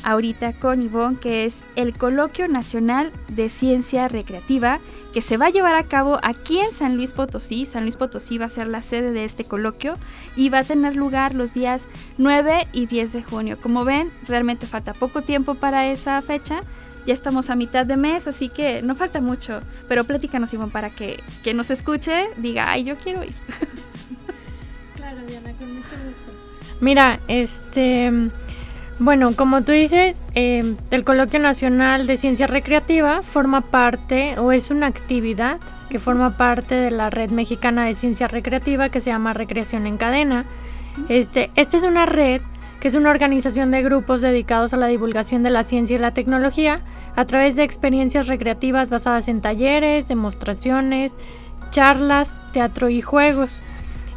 [0.02, 4.80] ahorita con Ivonne, que es el Coloquio Nacional de Ciencia Recreativa,
[5.12, 7.66] que se va a llevar a cabo aquí en San Luis Potosí.
[7.66, 9.94] San Luis Potosí va a ser la sede de este coloquio
[10.36, 11.86] y va a tener lugar los días
[12.18, 13.58] 9 y 10 de junio.
[13.60, 16.60] Como ven, realmente falta poco tiempo para esa fecha.
[17.04, 19.60] Ya estamos a mitad de mes, así que no falta mucho.
[19.88, 23.34] Pero platícanos, Ivonne, para que quien nos escuche diga, ay, yo quiero ir.
[24.94, 26.32] Claro, Diana, con mucho gusto.
[26.80, 28.30] Mira, este
[28.98, 34.70] bueno, como tú dices, em, el Coloquio Nacional de Ciencia Recreativa forma parte o es
[34.70, 39.32] una actividad que forma parte de la Red Mexicana de Ciencia Recreativa que se llama
[39.34, 40.44] Recreación en Cadena.
[41.08, 42.42] Este, esta es una red
[42.80, 46.10] que es una organización de grupos dedicados a la divulgación de la ciencia y la
[46.10, 46.80] tecnología
[47.14, 51.16] a través de experiencias recreativas basadas en talleres, demostraciones,
[51.70, 53.62] charlas, teatro y juegos.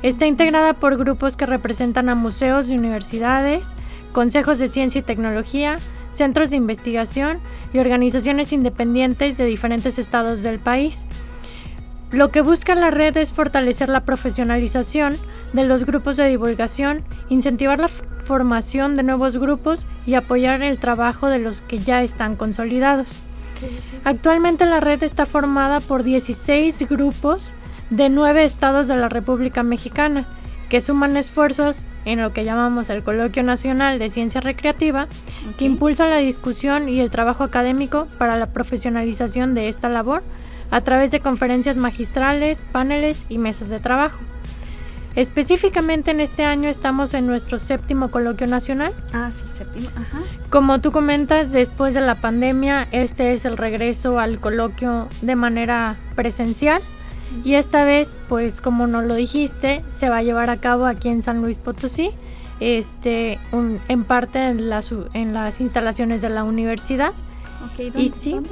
[0.01, 3.75] Está integrada por grupos que representan a museos y universidades,
[4.15, 5.77] consejos de ciencia y tecnología,
[6.09, 7.39] centros de investigación
[7.73, 11.03] y organizaciones independientes de diferentes estados del país.
[12.11, 15.17] Lo que busca la red es fortalecer la profesionalización
[15.51, 21.27] de los grupos de divulgación, incentivar la formación de nuevos grupos y apoyar el trabajo
[21.27, 23.19] de los que ya están consolidados.
[24.05, 27.53] Actualmente la red está formada por 16 grupos
[27.89, 30.25] de 9 estados de la República Mexicana
[30.69, 35.07] que suman esfuerzos en lo que llamamos el Coloquio Nacional de Ciencia Recreativa,
[35.57, 40.23] que impulsa la discusión y el trabajo académico para la profesionalización de esta labor
[40.71, 44.19] a través de conferencias magistrales, paneles y mesas de trabajo.
[45.15, 48.93] Específicamente en este año estamos en nuestro séptimo coloquio nacional.
[49.13, 50.19] Ah, sí, séptimo, ajá.
[50.49, 55.97] Como tú comentas, después de la pandemia, este es el regreso al coloquio de manera
[56.15, 56.81] presencial.
[57.43, 61.09] Y esta vez, pues como nos lo dijiste, se va a llevar a cabo aquí
[61.09, 62.09] en San Luis Potosí,
[62.59, 64.59] este, en parte en,
[65.13, 67.13] en las instalaciones de la universidad.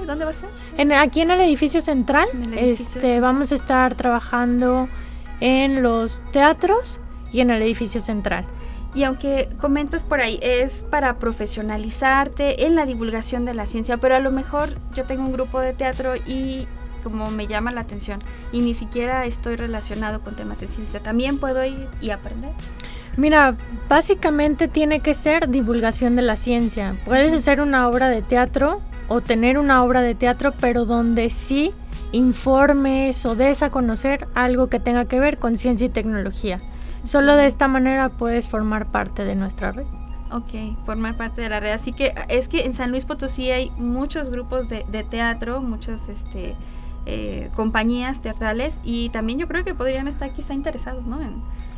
[0.06, 0.50] ¿dónde, va a ser?
[0.94, 2.28] aquí en el edificio central.
[2.58, 4.90] este, vamos a estar trabajando
[5.40, 7.00] en los teatros
[7.32, 8.46] y en el edificio central.
[8.96, 14.16] Y aunque comentas por ahí, es para profesionalizarte en la divulgación de la ciencia, pero
[14.16, 16.68] a lo mejor yo tengo un grupo de teatro y
[17.04, 21.02] como me llama la atención y ni siquiera estoy relacionado con temas de ciencia.
[21.02, 22.52] ¿También puedo ir y aprender?
[23.16, 23.56] Mira,
[23.88, 26.96] básicamente tiene que ser divulgación de la ciencia.
[27.06, 31.74] Puedes hacer una obra de teatro o tener una obra de teatro, pero donde sí
[32.12, 36.60] informes o des a conocer algo que tenga que ver con ciencia y tecnología.
[37.04, 39.86] Solo de esta manera puedes formar parte de nuestra red.
[40.32, 41.72] Ok, formar parte de la red.
[41.72, 46.10] Así que es que en San Luis Potosí hay muchos grupos de, de teatro, muchos
[46.10, 46.56] este,
[47.06, 51.20] eh, compañías teatrales y también yo creo que podrían estar quizá interesados ¿no?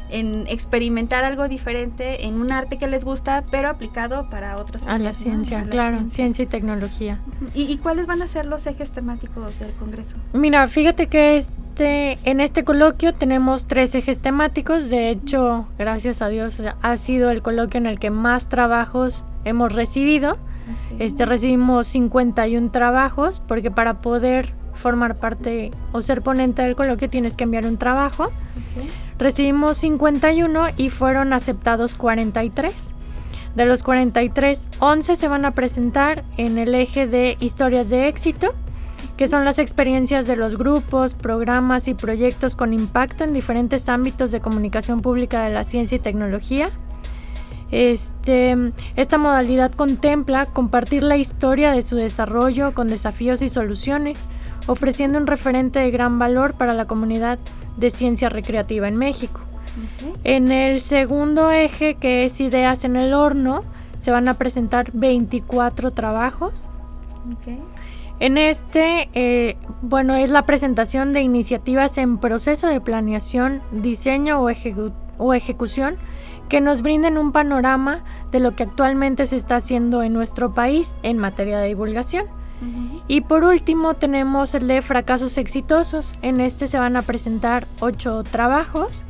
[0.09, 4.99] en, experimentar algo diferente en un arte que les gusta pero aplicado para otros a
[4.99, 6.43] la ciencia claro ciencia.
[6.43, 7.19] y tecnología.
[7.55, 12.39] ¿Y, cuáles van a ser los ejes temáticos del congreso mira fíjate que este en
[12.39, 14.89] este coloquio tenemos tres ejes temáticos.
[14.89, 19.73] De hecho gracias a Dios ha sido el coloquio en el que más trabajos hemos
[19.73, 20.37] recibido.
[20.99, 27.35] Este recibimos 51 trabajos porque para poder formar parte o ser ponente del coloquio tienes
[27.35, 28.31] que enviar un trabajo.
[29.17, 32.93] Recibimos 51 y fueron aceptados 43.
[33.55, 38.53] De los 43, 11 se van a presentar en el eje de historias de éxito,
[39.15, 44.31] que son las experiencias de los grupos, programas y proyectos con impacto en diferentes ámbitos
[44.31, 46.69] de comunicación pública de la ciencia y tecnología.
[47.71, 48.55] Este,
[48.95, 54.27] esta modalidad contempla compartir la historia de su desarrollo con desafíos y soluciones,
[54.67, 57.39] ofreciendo un referente de gran valor para la comunidad
[57.77, 59.41] de ciencia recreativa en México.
[60.23, 63.63] En el segundo eje, que es Ideas en el Horno,
[63.97, 66.69] se van a presentar 24 trabajos.
[68.19, 74.49] En este, eh, bueno, es la presentación de iniciativas en proceso de planeación, diseño o,
[75.17, 75.97] o ejecución
[76.47, 80.95] que nos brinden un panorama de lo que actualmente se está haciendo en nuestro país
[81.03, 82.25] en materia de divulgación.
[83.07, 86.13] Y por último tenemos el de fracasos exitosos.
[86.21, 89.03] En este se van a presentar ocho trabajos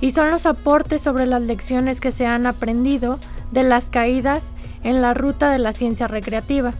[0.00, 3.18] y son los aportes sobre las lecciones que se han aprendido
[3.52, 6.74] de las caídas en la ruta de la ciencia recreativa.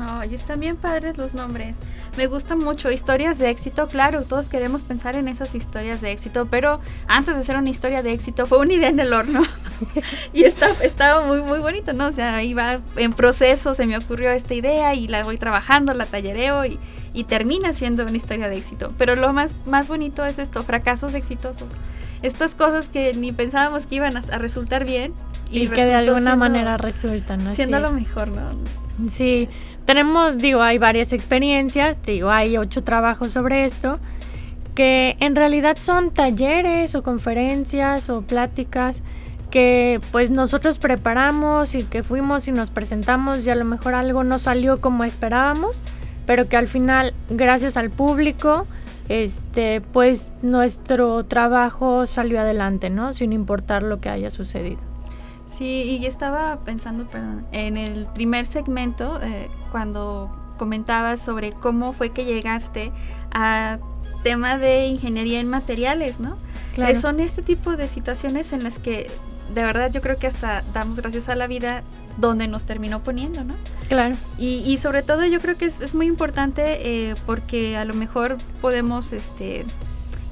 [0.00, 1.78] Ay, están bien padres los nombres.
[2.16, 2.90] Me gustan mucho.
[2.90, 7.42] Historias de éxito, claro, todos queremos pensar en esas historias de éxito, pero antes de
[7.42, 9.42] ser una historia de éxito fue una idea en el horno.
[10.32, 12.06] y está, estaba muy, muy bonito, ¿no?
[12.06, 16.06] O sea, iba en proceso, se me ocurrió esta idea y la voy trabajando, la
[16.06, 16.78] tallereo y,
[17.12, 18.92] y termina siendo una historia de éxito.
[18.98, 21.70] Pero lo más, más bonito es esto, fracasos exitosos.
[22.22, 25.14] Estas cosas que ni pensábamos que iban a, resultar bien.
[25.50, 27.52] Y, que de alguna manera resultan, ¿no?
[27.52, 28.50] Siendo lo mejor, ¿no?
[29.10, 29.48] Sí,
[29.84, 33.98] tenemos, digo, hay varias experiencias, digo, hay ocho trabajos sobre esto,
[34.74, 39.02] que en realidad son talleres o conferencias o pláticas
[39.50, 44.24] que pues nosotros preparamos y que fuimos y nos presentamos y a lo mejor algo
[44.24, 45.82] no salió como esperábamos,
[46.26, 48.66] pero que al final, gracias al público,
[49.08, 53.12] este, pues nuestro trabajo salió adelante, ¿no?
[53.12, 54.95] Sin importar lo que haya sucedido.
[55.46, 62.10] Sí, y estaba pensando, perdón, en el primer segmento, eh, cuando comentabas sobre cómo fue
[62.10, 62.92] que llegaste
[63.30, 63.78] a
[64.22, 66.36] tema de ingeniería en materiales, ¿no?
[66.74, 66.92] Claro.
[66.92, 69.08] Eh, son este tipo de situaciones en las que
[69.54, 71.84] de verdad yo creo que hasta damos gracias a la vida
[72.16, 73.54] donde nos terminó poniendo, ¿no?
[73.88, 74.16] Claro.
[74.38, 77.94] Y, y sobre todo yo creo que es, es muy importante eh, porque a lo
[77.94, 79.64] mejor podemos este,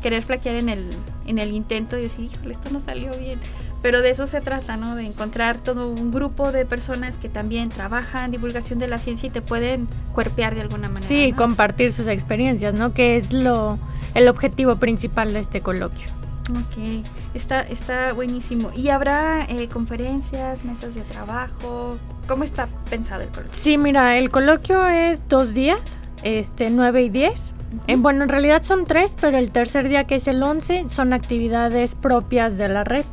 [0.03, 0.91] querer flaquear en el,
[1.27, 3.39] en el intento y decir, híjole, esto no salió bien.
[3.85, 4.97] Pero de eso se trata, ¿no?
[4.97, 9.30] De encontrar todo un grupo de personas que también trabajan divulgación de la ciencia y
[9.30, 11.07] te pueden cuerpear de alguna manera.
[11.07, 12.95] Sí, compartir sus experiencias, ¿no?
[12.95, 13.78] Que es lo,
[14.14, 16.09] el objetivo principal de este coloquio.
[16.49, 17.05] Ok,
[17.35, 18.70] está, está buenísimo.
[18.74, 21.99] ¿Y habrá eh, conferencias, mesas de trabajo?
[22.26, 23.53] ¿Cómo está pensado el coloquio?
[23.53, 27.55] Sí, mira, el coloquio es dos días, este, 9 y 10.
[27.87, 31.12] Eh, bueno, en realidad son tres, pero el tercer día, que es el 11, son
[31.12, 33.05] actividades propias de la red.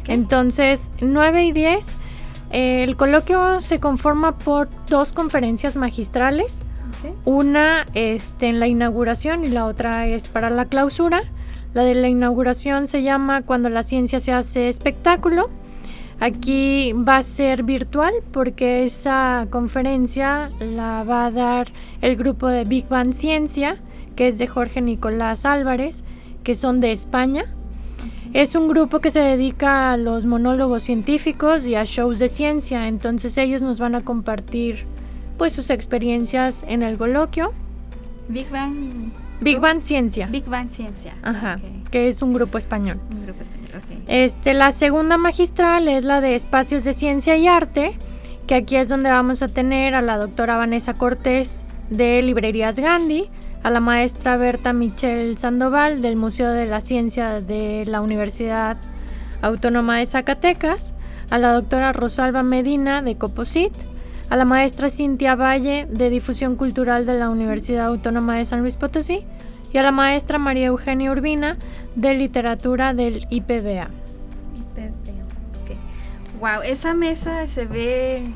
[0.00, 0.14] Okay.
[0.14, 1.96] Entonces, 9 y 10,
[2.50, 6.62] eh, el coloquio se conforma por dos conferencias magistrales.
[6.98, 7.14] Okay.
[7.24, 11.22] Una este, en la inauguración y la otra es para la clausura.
[11.74, 15.48] La de la inauguración se llama Cuando la ciencia se hace espectáculo.
[16.20, 22.64] Aquí va a ser virtual porque esa conferencia la va a dar el grupo de
[22.64, 23.78] Big Bang Ciencia,
[24.14, 26.04] que es de Jorge Nicolás Álvarez,
[26.44, 27.44] que son de España.
[28.32, 28.40] Okay.
[28.40, 32.88] Es un grupo que se dedica a los monólogos científicos y a shows de ciencia,
[32.88, 34.86] entonces ellos nos van a compartir
[35.36, 37.52] pues sus experiencias en el coloquio.
[38.28, 39.12] Big Bang
[39.42, 40.28] Big Bang Ciencia.
[40.28, 41.14] Big Bang Ciencia.
[41.22, 41.56] Ajá.
[41.58, 41.82] Okay.
[41.90, 43.00] Que es un grupo español.
[43.10, 44.04] Un grupo español, ok.
[44.06, 47.96] Este, la segunda magistral es la de Espacios de Ciencia y Arte,
[48.46, 53.28] que aquí es donde vamos a tener a la doctora Vanessa Cortés de Librerías Gandhi,
[53.62, 58.76] a la maestra Berta Michelle Sandoval del Museo de la Ciencia de la Universidad
[59.40, 60.94] Autónoma de Zacatecas,
[61.30, 63.72] a la doctora Rosalba Medina de Coposit,
[64.30, 68.76] a la maestra Cintia Valle de Difusión Cultural de la Universidad Autónoma de San Luis
[68.76, 69.24] Potosí
[69.72, 71.56] y a la maestra María Eugenia Urbina
[71.94, 73.88] de Literatura del IPBA.
[75.62, 75.76] Okay.
[76.40, 78.28] Wow, esa mesa se ve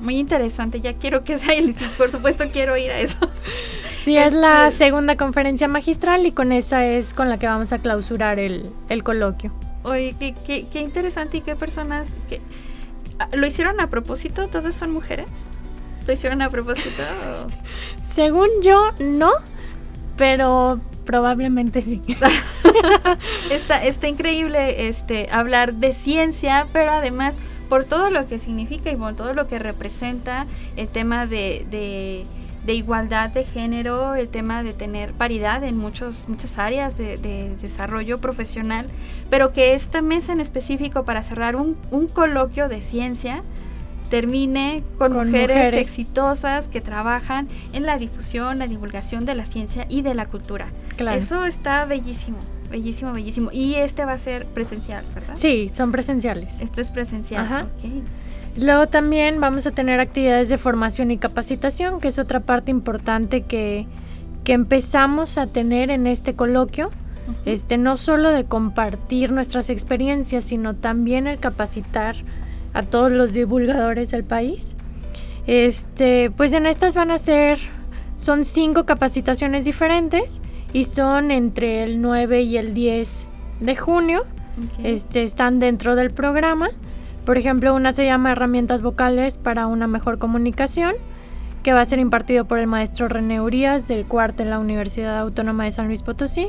[0.00, 0.80] muy interesante.
[0.80, 1.54] Ya quiero que sea
[1.98, 3.18] por supuesto quiero ir a eso.
[4.02, 7.72] Sí, es, es la segunda conferencia magistral y con esa es con la que vamos
[7.72, 9.52] a clausurar el, el coloquio.
[9.84, 12.14] Oye, qué, qué, qué interesante y qué personas...
[12.28, 12.40] Qué,
[13.32, 14.48] ¿Lo hicieron a propósito?
[14.48, 15.48] ¿Todas son mujeres?
[16.06, 17.02] ¿Lo hicieron a propósito?
[18.02, 19.30] Según yo, no,
[20.16, 22.02] pero probablemente sí.
[23.50, 27.38] está, está increíble este, hablar de ciencia, pero además
[27.68, 30.46] por todo lo que significa y por todo lo que representa
[30.76, 32.24] el tema de, de,
[32.64, 37.56] de igualdad de género, el tema de tener paridad en muchos, muchas áreas de, de,
[37.56, 38.88] desarrollo profesional,
[39.30, 43.42] pero que esta mesa en específico para cerrar un, un coloquio de ciencia
[44.10, 49.46] termine con, con mujeres, mujeres, exitosas que trabajan en la difusión, la divulgación de la
[49.46, 50.66] ciencia y de la cultura.
[50.96, 51.16] Claro.
[51.16, 52.36] Eso está bellísimo.
[52.70, 53.50] Bellísimo, bellísimo.
[53.52, 55.34] Y este va a ser presencial, ¿verdad?
[55.36, 56.60] Sí, son presenciales.
[56.60, 57.44] Este es presencial.
[57.44, 57.66] Ajá.
[57.78, 58.02] Okay.
[58.56, 63.42] Luego también vamos a tener actividades de formación y capacitación, que es otra parte importante
[63.42, 63.86] que,
[64.44, 66.88] que empezamos a tener en este coloquio.
[66.88, 67.36] Uh -huh.
[67.46, 72.16] Este, no solo de compartir nuestras experiencias, sino también el capacitar
[72.74, 74.76] a todos los divulgadores del país.
[75.46, 77.58] Este, pues en estas van a ser,
[78.14, 80.40] son cinco capacitaciones diferentes
[80.72, 83.26] y son entre el 9 y el 10
[83.60, 84.24] de junio.
[84.74, 84.92] Okay.
[84.92, 86.68] Este, están dentro del programa.
[87.24, 90.94] Por ejemplo, una se llama Herramientas vocales para una mejor comunicación,
[91.62, 95.18] que va a ser impartido por el maestro René Urias del cuarto en la Universidad
[95.18, 96.48] Autónoma de San Luis Potosí.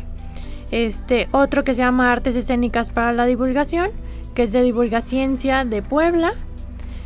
[0.71, 3.91] Este, otro que se llama Artes Escénicas para la Divulgación,
[4.33, 6.33] que es de Divulgaciencia de Puebla.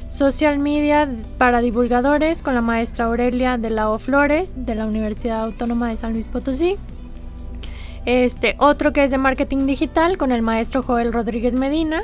[0.07, 5.89] Social Media para Divulgadores con la maestra Aurelia de la Flores de la Universidad Autónoma
[5.89, 6.77] de San Luis Potosí.
[8.05, 12.03] Este, otro que es de Marketing Digital con el maestro Joel Rodríguez Medina.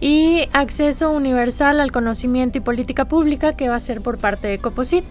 [0.00, 4.58] Y Acceso Universal al Conocimiento y Política Pública que va a ser por parte de
[4.58, 5.04] Coposit.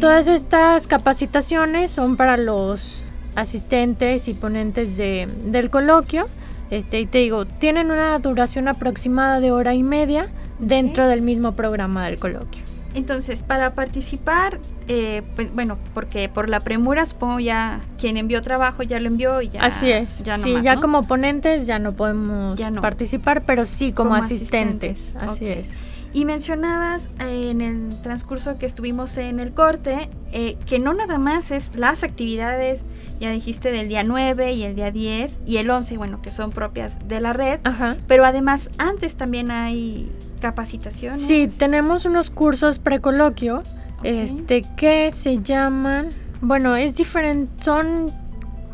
[0.00, 6.26] Todas estas capacitaciones son para los asistentes y ponentes de, del coloquio.
[6.70, 10.26] Este, y te digo, tienen una duración aproximada de hora y media
[10.58, 12.75] dentro del mismo programa del coloquio.
[12.96, 18.82] Entonces, para participar, eh, pues bueno, porque por la premura supongo ya quien envió trabajo
[18.82, 19.62] ya lo envió y ya.
[19.62, 20.24] Así es.
[20.24, 25.14] Ya sí, ya como ponentes ya no podemos participar, pero sí como, asistentes.
[25.20, 25.76] Así es.
[26.16, 31.18] Y mencionabas eh, en el transcurso que estuvimos en el corte eh, que no nada
[31.18, 32.86] más es las actividades,
[33.20, 36.52] ya dijiste del día 9 y el día 10 y el 11, bueno, que son
[36.52, 37.60] propias de la red,
[38.06, 40.10] pero además antes también hay
[40.40, 41.20] capacitaciones.
[41.20, 43.62] Sí, tenemos unos cursos precoloquio
[44.02, 46.08] este, que se llaman,
[46.40, 48.10] bueno, es diferente, son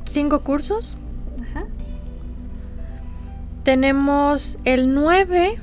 [0.05, 0.97] cinco cursos.
[1.51, 1.65] Ajá.
[3.65, 5.59] Tenemos el 9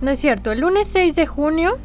[0.00, 1.78] no es cierto, el lunes 6 de junio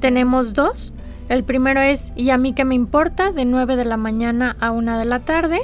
[0.00, 0.92] tenemos dos.
[1.28, 4.72] El primero es Y a mí que me importa, de 9 de la mañana a
[4.72, 5.60] 1 de la tarde,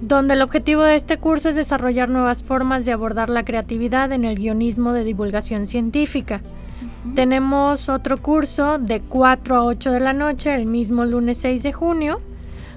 [0.00, 4.24] donde el objetivo de este curso es desarrollar nuevas formas de abordar la creatividad en
[4.24, 6.40] el guionismo de divulgación científica.
[7.14, 11.72] Tenemos otro curso de 4 a 8 de la noche, el mismo lunes 6 de
[11.72, 12.20] junio,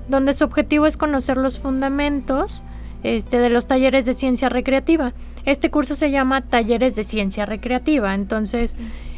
[0.09, 2.61] donde su objetivo es conocer los fundamentos
[3.03, 5.13] este, de los talleres de ciencia recreativa.
[5.45, 8.75] Este curso se llama Talleres de Ciencia Recreativa, entonces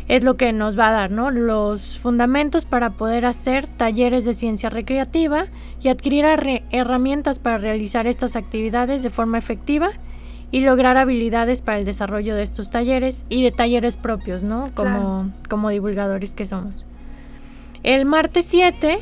[0.08, 1.32] es lo que nos va a dar, ¿no?
[1.32, 5.46] Los fundamentos para poder hacer talleres de ciencia recreativa
[5.82, 6.26] y adquirir
[6.72, 9.90] herramientas para realizar estas actividades de forma efectiva
[10.52, 14.70] y lograr habilidades para el desarrollo de estos talleres y de talleres propios, ¿no?
[14.76, 16.86] Como, como divulgadores que somos.
[17.82, 19.00] El martes 7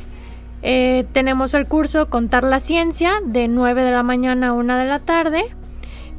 [0.65, 4.85] eh, tenemos el curso Contar la Ciencia de 9 de la mañana a 1 de
[4.85, 5.43] la tarde,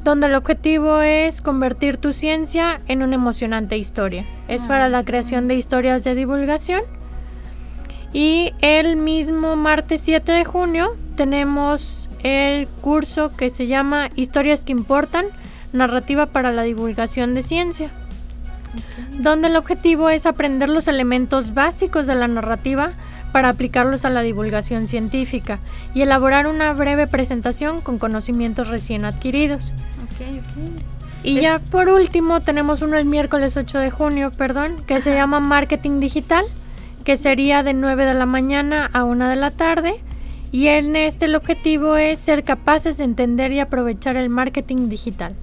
[0.03, 4.23] donde el objetivo es convertir tu ciencia en una emocionante historia.
[4.47, 6.81] Es ah, para la creación de historias de divulgación.
[8.13, 14.73] Y el mismo martes 7 de junio tenemos el curso que se llama Historias que
[14.73, 15.25] importan,
[15.73, 17.89] narrativa para la divulgación de ciencia,
[19.19, 22.93] donde el objetivo es aprender los elementos básicos de la narrativa
[23.35, 25.59] para aplicarlos a la divulgación científica
[25.93, 29.75] y elaborar una breve presentación con conocimientos recién adquiridos.
[31.21, 35.41] Y ya por último tenemos uno el miércoles 8 de junio, perdón, que se llama
[35.41, 36.45] Marketing Digital,
[37.03, 39.95] que sería de 9 de la mañana a 1 de la tarde.
[40.53, 45.35] Y en este el objetivo es ser capaces de entender y aprovechar el marketing digital.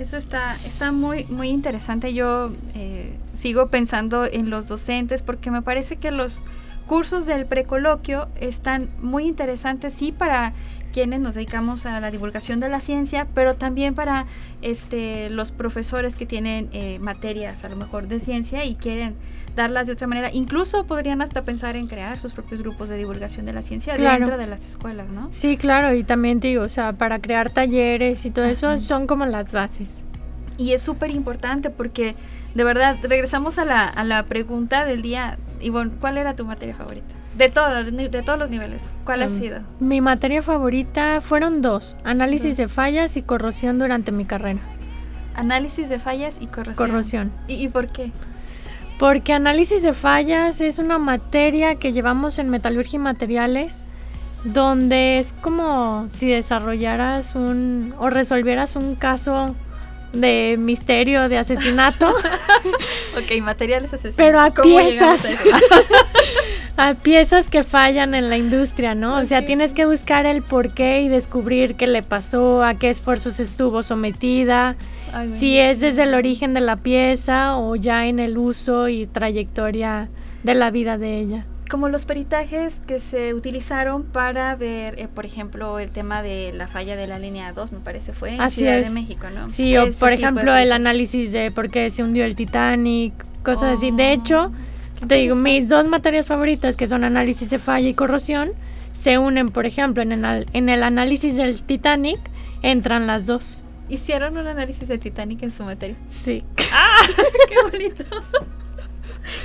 [0.00, 2.14] Eso está, está muy, muy interesante.
[2.14, 6.42] Yo eh, sigo pensando en los docentes porque me parece que los
[6.88, 10.52] cursos del precoloquio están muy interesantes, sí, para
[10.92, 14.26] quienes nos dedicamos a la divulgación de la ciencia, pero también para
[14.62, 19.14] este, los profesores que tienen eh, materias a lo mejor de ciencia y quieren
[19.54, 20.30] darlas de otra manera.
[20.32, 24.38] Incluso podrían hasta pensar en crear sus propios grupos de divulgación de la ciencia dentro
[24.38, 25.28] de las escuelas, ¿no?
[25.30, 29.26] Sí, claro, y también digo, o sea, para crear talleres y todo eso son como
[29.26, 30.04] las bases.
[30.58, 32.14] Y es súper importante porque
[32.54, 35.38] de verdad, regresamos a la, a la pregunta del día.
[35.60, 37.14] Ivonne, ¿cuál era tu materia favorita?
[37.36, 38.90] De, todas, de, todos los niveles.
[39.04, 39.60] ¿Cuál ha em, sido?
[39.80, 41.96] Mi materia favorita fueron dos.
[42.04, 44.60] Análisis de fallas y corrosión durante mi carrera.
[45.34, 46.88] Análisis de fallas y corrosión.
[46.88, 47.32] Corrosión.
[47.46, 48.10] ¿Y, y por qué?
[48.98, 53.80] Porque análisis de fallas es una materia que llevamos en metalurgia y materiales
[54.42, 59.54] donde es como si desarrollaras un o resolvieras un caso
[60.12, 62.08] de misterio, de asesinato.
[63.16, 64.16] ok, materiales asesinatos.
[64.16, 65.38] Pero a piezas.
[66.76, 69.16] A, piezas que fallan en la industria, ¿no?
[69.16, 72.88] O sea, tienes que buscar el por qué y descubrir qué le pasó, a qué
[72.88, 74.76] esfuerzos estuvo sometida,
[75.28, 80.08] si es desde el origen de la pieza o ya en el uso y trayectoria
[80.44, 85.26] de la vida de ella como los peritajes que se utilizaron para ver, eh, por
[85.26, 88.82] ejemplo, el tema de la falla de la línea 2, me parece, fue en Ciudad
[88.82, 89.52] de México, ¿no?
[89.52, 93.12] Sí, o por ejemplo el análisis de por qué se hundió el Titanic,
[93.42, 93.90] cosas así.
[93.90, 94.52] De hecho,
[95.02, 98.50] oh, te digo, mis dos materias favoritas, que son análisis de falla y corrosión,
[98.92, 102.18] se unen, por ejemplo, en el, en el análisis del Titanic,
[102.62, 103.62] entran las dos.
[103.88, 105.96] ¿Hicieron un análisis del Titanic en su materia?
[106.08, 106.44] Sí.
[106.72, 107.00] ¡Ah!
[107.48, 108.04] ¡Qué bonito!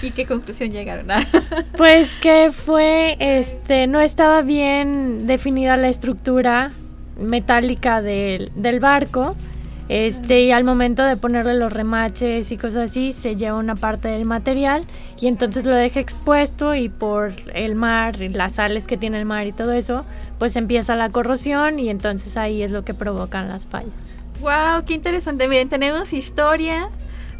[0.03, 1.07] ¿Y qué conclusión llegaron?
[1.77, 6.71] pues que fue, este, no estaba bien definida la estructura
[7.17, 9.35] metálica del, del barco.
[9.89, 14.07] Este, y al momento de ponerle los remaches y cosas así, se lleva una parte
[14.07, 14.85] del material
[15.19, 19.45] y entonces lo deja expuesto y por el mar, las sales que tiene el mar
[19.45, 20.05] y todo eso,
[20.39, 24.13] pues empieza la corrosión y entonces ahí es lo que provocan las fallas.
[24.39, 24.83] ¡Wow!
[24.85, 25.47] ¡Qué interesante!
[25.47, 26.89] Miren, tenemos historia,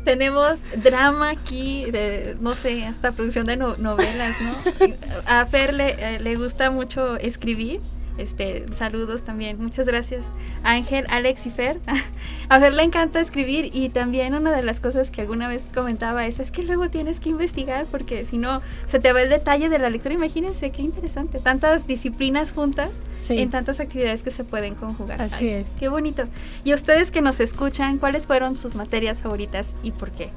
[0.03, 4.55] tenemos drama aquí, de, no sé, hasta producción de novelas, ¿no?
[5.25, 7.79] A Fer le, eh, le gusta mucho escribir.
[8.17, 10.27] Este, saludos también, muchas gracias
[10.63, 11.79] Ángel, Alex y Fer.
[12.49, 16.25] A Fer le encanta escribir y también una de las cosas que alguna vez comentaba
[16.27, 19.69] es, es que luego tienes que investigar porque si no se te va el detalle
[19.69, 20.13] de la lectura.
[20.13, 22.89] Imagínense qué interesante, tantas disciplinas juntas
[23.29, 25.21] en tantas actividades que se pueden conjugar.
[25.21, 25.67] Así es.
[25.79, 26.23] Qué bonito.
[26.63, 30.29] Y ustedes que nos escuchan, ¿cuáles fueron sus materias favoritas y por qué?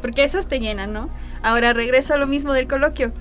[0.00, 1.08] Porque esas te llenan, ¿no?
[1.42, 3.12] Ahora regreso a lo mismo del coloquio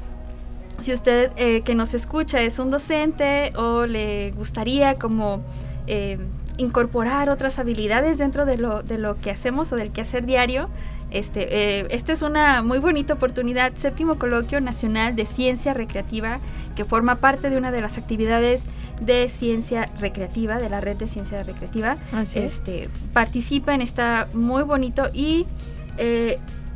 [0.79, 5.41] si usted eh, que nos escucha es un docente o le gustaría como
[5.87, 6.17] eh,
[6.57, 10.69] incorporar otras habilidades dentro de lo, de lo que hacemos o del quehacer diario,
[11.11, 16.39] este, eh, esta es una muy bonita oportunidad, séptimo coloquio nacional de ciencia recreativa,
[16.75, 18.63] que forma parte de una de las actividades
[18.99, 21.97] de ciencia recreativa, de la red de ciencia recreativa.
[22.13, 25.45] Así este, Participan, está muy bonito y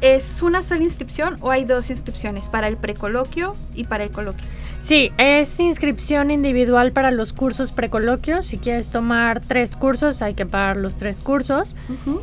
[0.02, 4.46] ¿Es una sola inscripción o hay dos inscripciones para el precoloquio y para el coloquio?
[4.82, 8.46] Sí, es inscripción individual para los cursos precoloquios.
[8.46, 11.76] Si quieres tomar tres cursos, hay que pagar los tres cursos.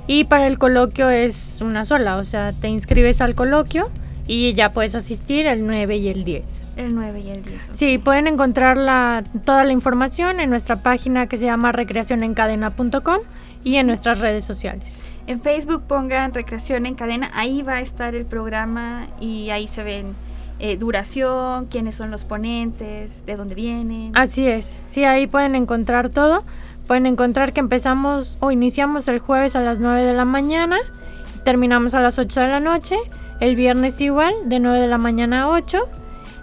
[0.06, 3.90] Y para el coloquio es una sola, o sea, te inscribes al coloquio
[4.26, 6.62] y ya puedes asistir el 9 y el 10.
[6.76, 7.68] El 9 y el 10.
[7.72, 13.18] Sí, pueden encontrar la, toda la información en nuestra página que se llama recreacionencadena.com
[13.64, 15.00] y en nuestras redes sociales.
[15.26, 19.82] En Facebook pongan Recreación en Cadena, ahí va a estar el programa y ahí se
[19.82, 20.14] ven
[20.58, 24.12] eh, duración, quiénes son los ponentes, de dónde vienen.
[24.14, 26.44] Así es, sí, ahí pueden encontrar todo.
[26.86, 30.76] Pueden encontrar que empezamos o iniciamos el jueves a las 9 de la mañana,
[31.42, 32.96] terminamos a las 8 de la noche,
[33.40, 35.88] el viernes igual, de 9 de la mañana a 8.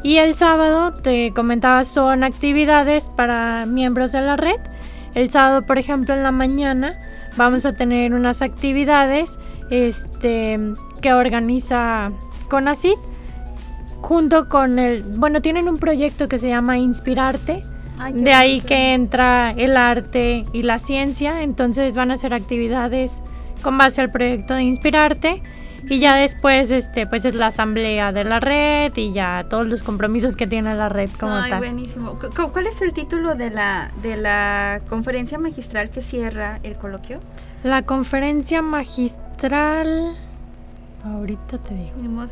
[0.02, 4.60] Y el sábado, te comentaba, son actividades para miembros de la red.
[5.14, 6.98] El sábado, por ejemplo, en la mañana
[7.38, 10.60] vamos a tener unas actividades este,
[11.02, 12.12] que organiza
[12.50, 12.98] CONACYT
[14.02, 17.64] junto con el, bueno, tienen un proyecto que se llama Inspirarte.
[18.14, 23.22] de ahí que entra el arte y la ciencia, entonces van a hacer actividades
[23.62, 25.44] con base al proyecto de Inspirarte
[25.88, 29.84] y ya después, este, pues es la asamblea de la red y ya todos los
[29.84, 31.60] compromisos que tiene la red como Ay, tal.
[31.60, 32.18] buenísimo.
[32.52, 37.20] ¿Cuál es el título de la, de la conferencia magistral que cierra el coloquio?
[37.64, 40.16] La conferencia magistral...
[41.04, 42.26] Ahorita te digo.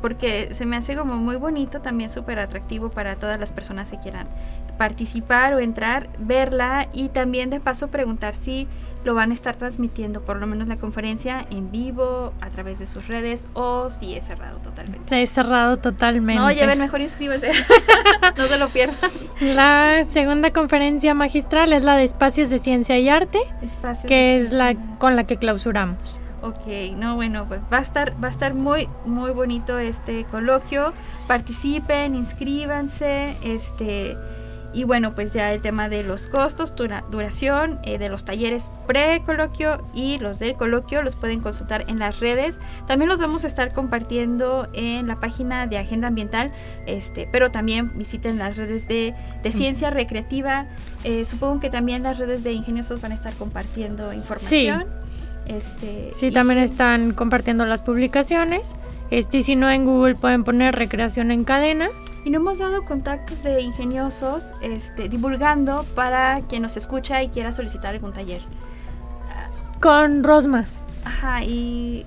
[0.00, 3.98] porque se me hace como muy bonito, también súper atractivo para todas las personas que
[3.98, 4.28] quieran
[4.78, 8.68] participar o entrar, verla y también de paso preguntar si
[9.04, 12.86] lo van a estar transmitiendo, por lo menos la conferencia en vivo, a través de
[12.86, 15.22] sus redes o si es cerrado totalmente.
[15.22, 16.40] Es cerrado totalmente.
[16.40, 17.50] No, lleven mejor inscríbase.
[18.36, 19.10] no se lo pierdan.
[19.40, 23.40] La segunda conferencia magistral es la de Espacios de Ciencia y Arte,
[24.06, 26.21] que es la con la que clausuramos.
[26.42, 26.66] Ok,
[26.96, 30.92] no, bueno, pues va a estar, va a estar muy, muy bonito este coloquio.
[31.28, 34.16] Participen, inscríbanse, este
[34.74, 36.74] y bueno, pues ya el tema de los costos,
[37.10, 42.20] duración eh, de los talleres pre-coloquio y los del coloquio los pueden consultar en las
[42.20, 42.58] redes.
[42.86, 46.50] También los vamos a estar compartiendo en la página de Agenda Ambiental,
[46.86, 49.14] este, pero también visiten las redes de,
[49.50, 50.66] ciencia recreativa.
[51.04, 54.86] Eh, supongo que también las redes de ingeniosos van a estar compartiendo información.
[55.46, 58.76] Este, sí, también están compartiendo las publicaciones.
[59.10, 61.88] Este, y si no, en Google pueden poner recreación en cadena.
[62.24, 67.52] Y no hemos dado contactos de ingeniosos este, divulgando para quien nos escucha y quiera
[67.52, 68.40] solicitar algún taller.
[69.80, 70.66] Con Rosma.
[71.04, 72.06] Ajá, y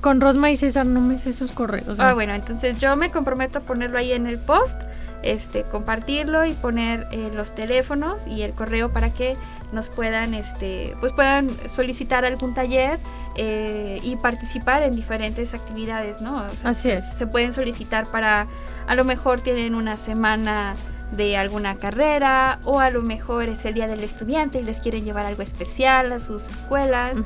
[0.00, 1.98] con Rosma y César no me sé sus correos.
[1.98, 4.82] Ah, bueno, entonces yo me comprometo a ponerlo ahí en el post,
[5.22, 9.36] este, compartirlo y poner eh, los teléfonos y el correo para que
[9.72, 12.98] nos puedan, este, pues puedan solicitar algún taller
[13.36, 16.44] eh, y participar en diferentes actividades, ¿no?
[16.64, 17.04] Así es.
[17.16, 18.46] Se pueden solicitar para,
[18.86, 20.74] a lo mejor tienen una semana
[21.12, 25.04] de alguna carrera o a lo mejor es el día del estudiante y les quieren
[25.04, 27.16] llevar algo especial a sus escuelas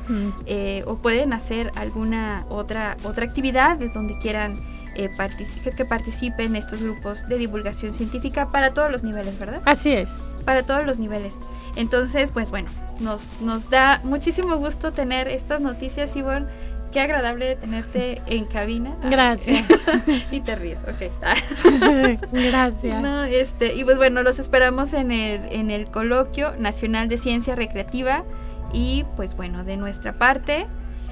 [0.45, 4.53] eh, o pueden hacer alguna otra otra actividad de donde quieran
[4.95, 5.09] eh,
[5.75, 9.61] que participen estos grupos de divulgación científica para todos los niveles, ¿verdad?
[9.65, 10.11] Así es.
[10.45, 11.39] Para todos los niveles.
[11.75, 12.69] Entonces, pues bueno,
[12.99, 16.45] nos, nos da muchísimo gusto tener estas noticias, Ivonne,
[16.93, 18.95] qué agradable tenerte en cabina.
[19.03, 19.65] Gracias.
[20.31, 21.11] y te ríes, ok.
[22.31, 23.01] Gracias.
[23.01, 27.55] No, este, y pues bueno, los esperamos en el, en el Coloquio Nacional de Ciencia
[27.55, 28.23] Recreativa.
[28.71, 30.67] Y pues bueno, de nuestra parte,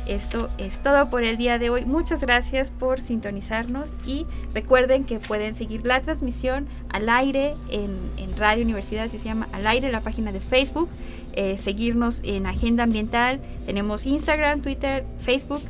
[0.08, 1.86] esto es todo por el día de hoy.
[1.86, 7.92] Muchas gracias por sintonizarnos y recuerden que pueden seguir la transmisión al aire en,
[8.38, 10.90] Radio Universidad, así se llama al aire, la página de Facebook,
[11.34, 15.62] eh, seguirnos en Agenda Ambiental, tenemos Instagram, Twitter, Facebook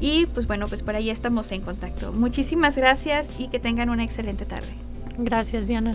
[0.00, 2.12] y pues bueno, pues por ahí estamos en contacto.
[2.12, 4.68] Muchísimas gracias y que tengan una excelente tarde.
[5.16, 5.94] Gracias, Diana.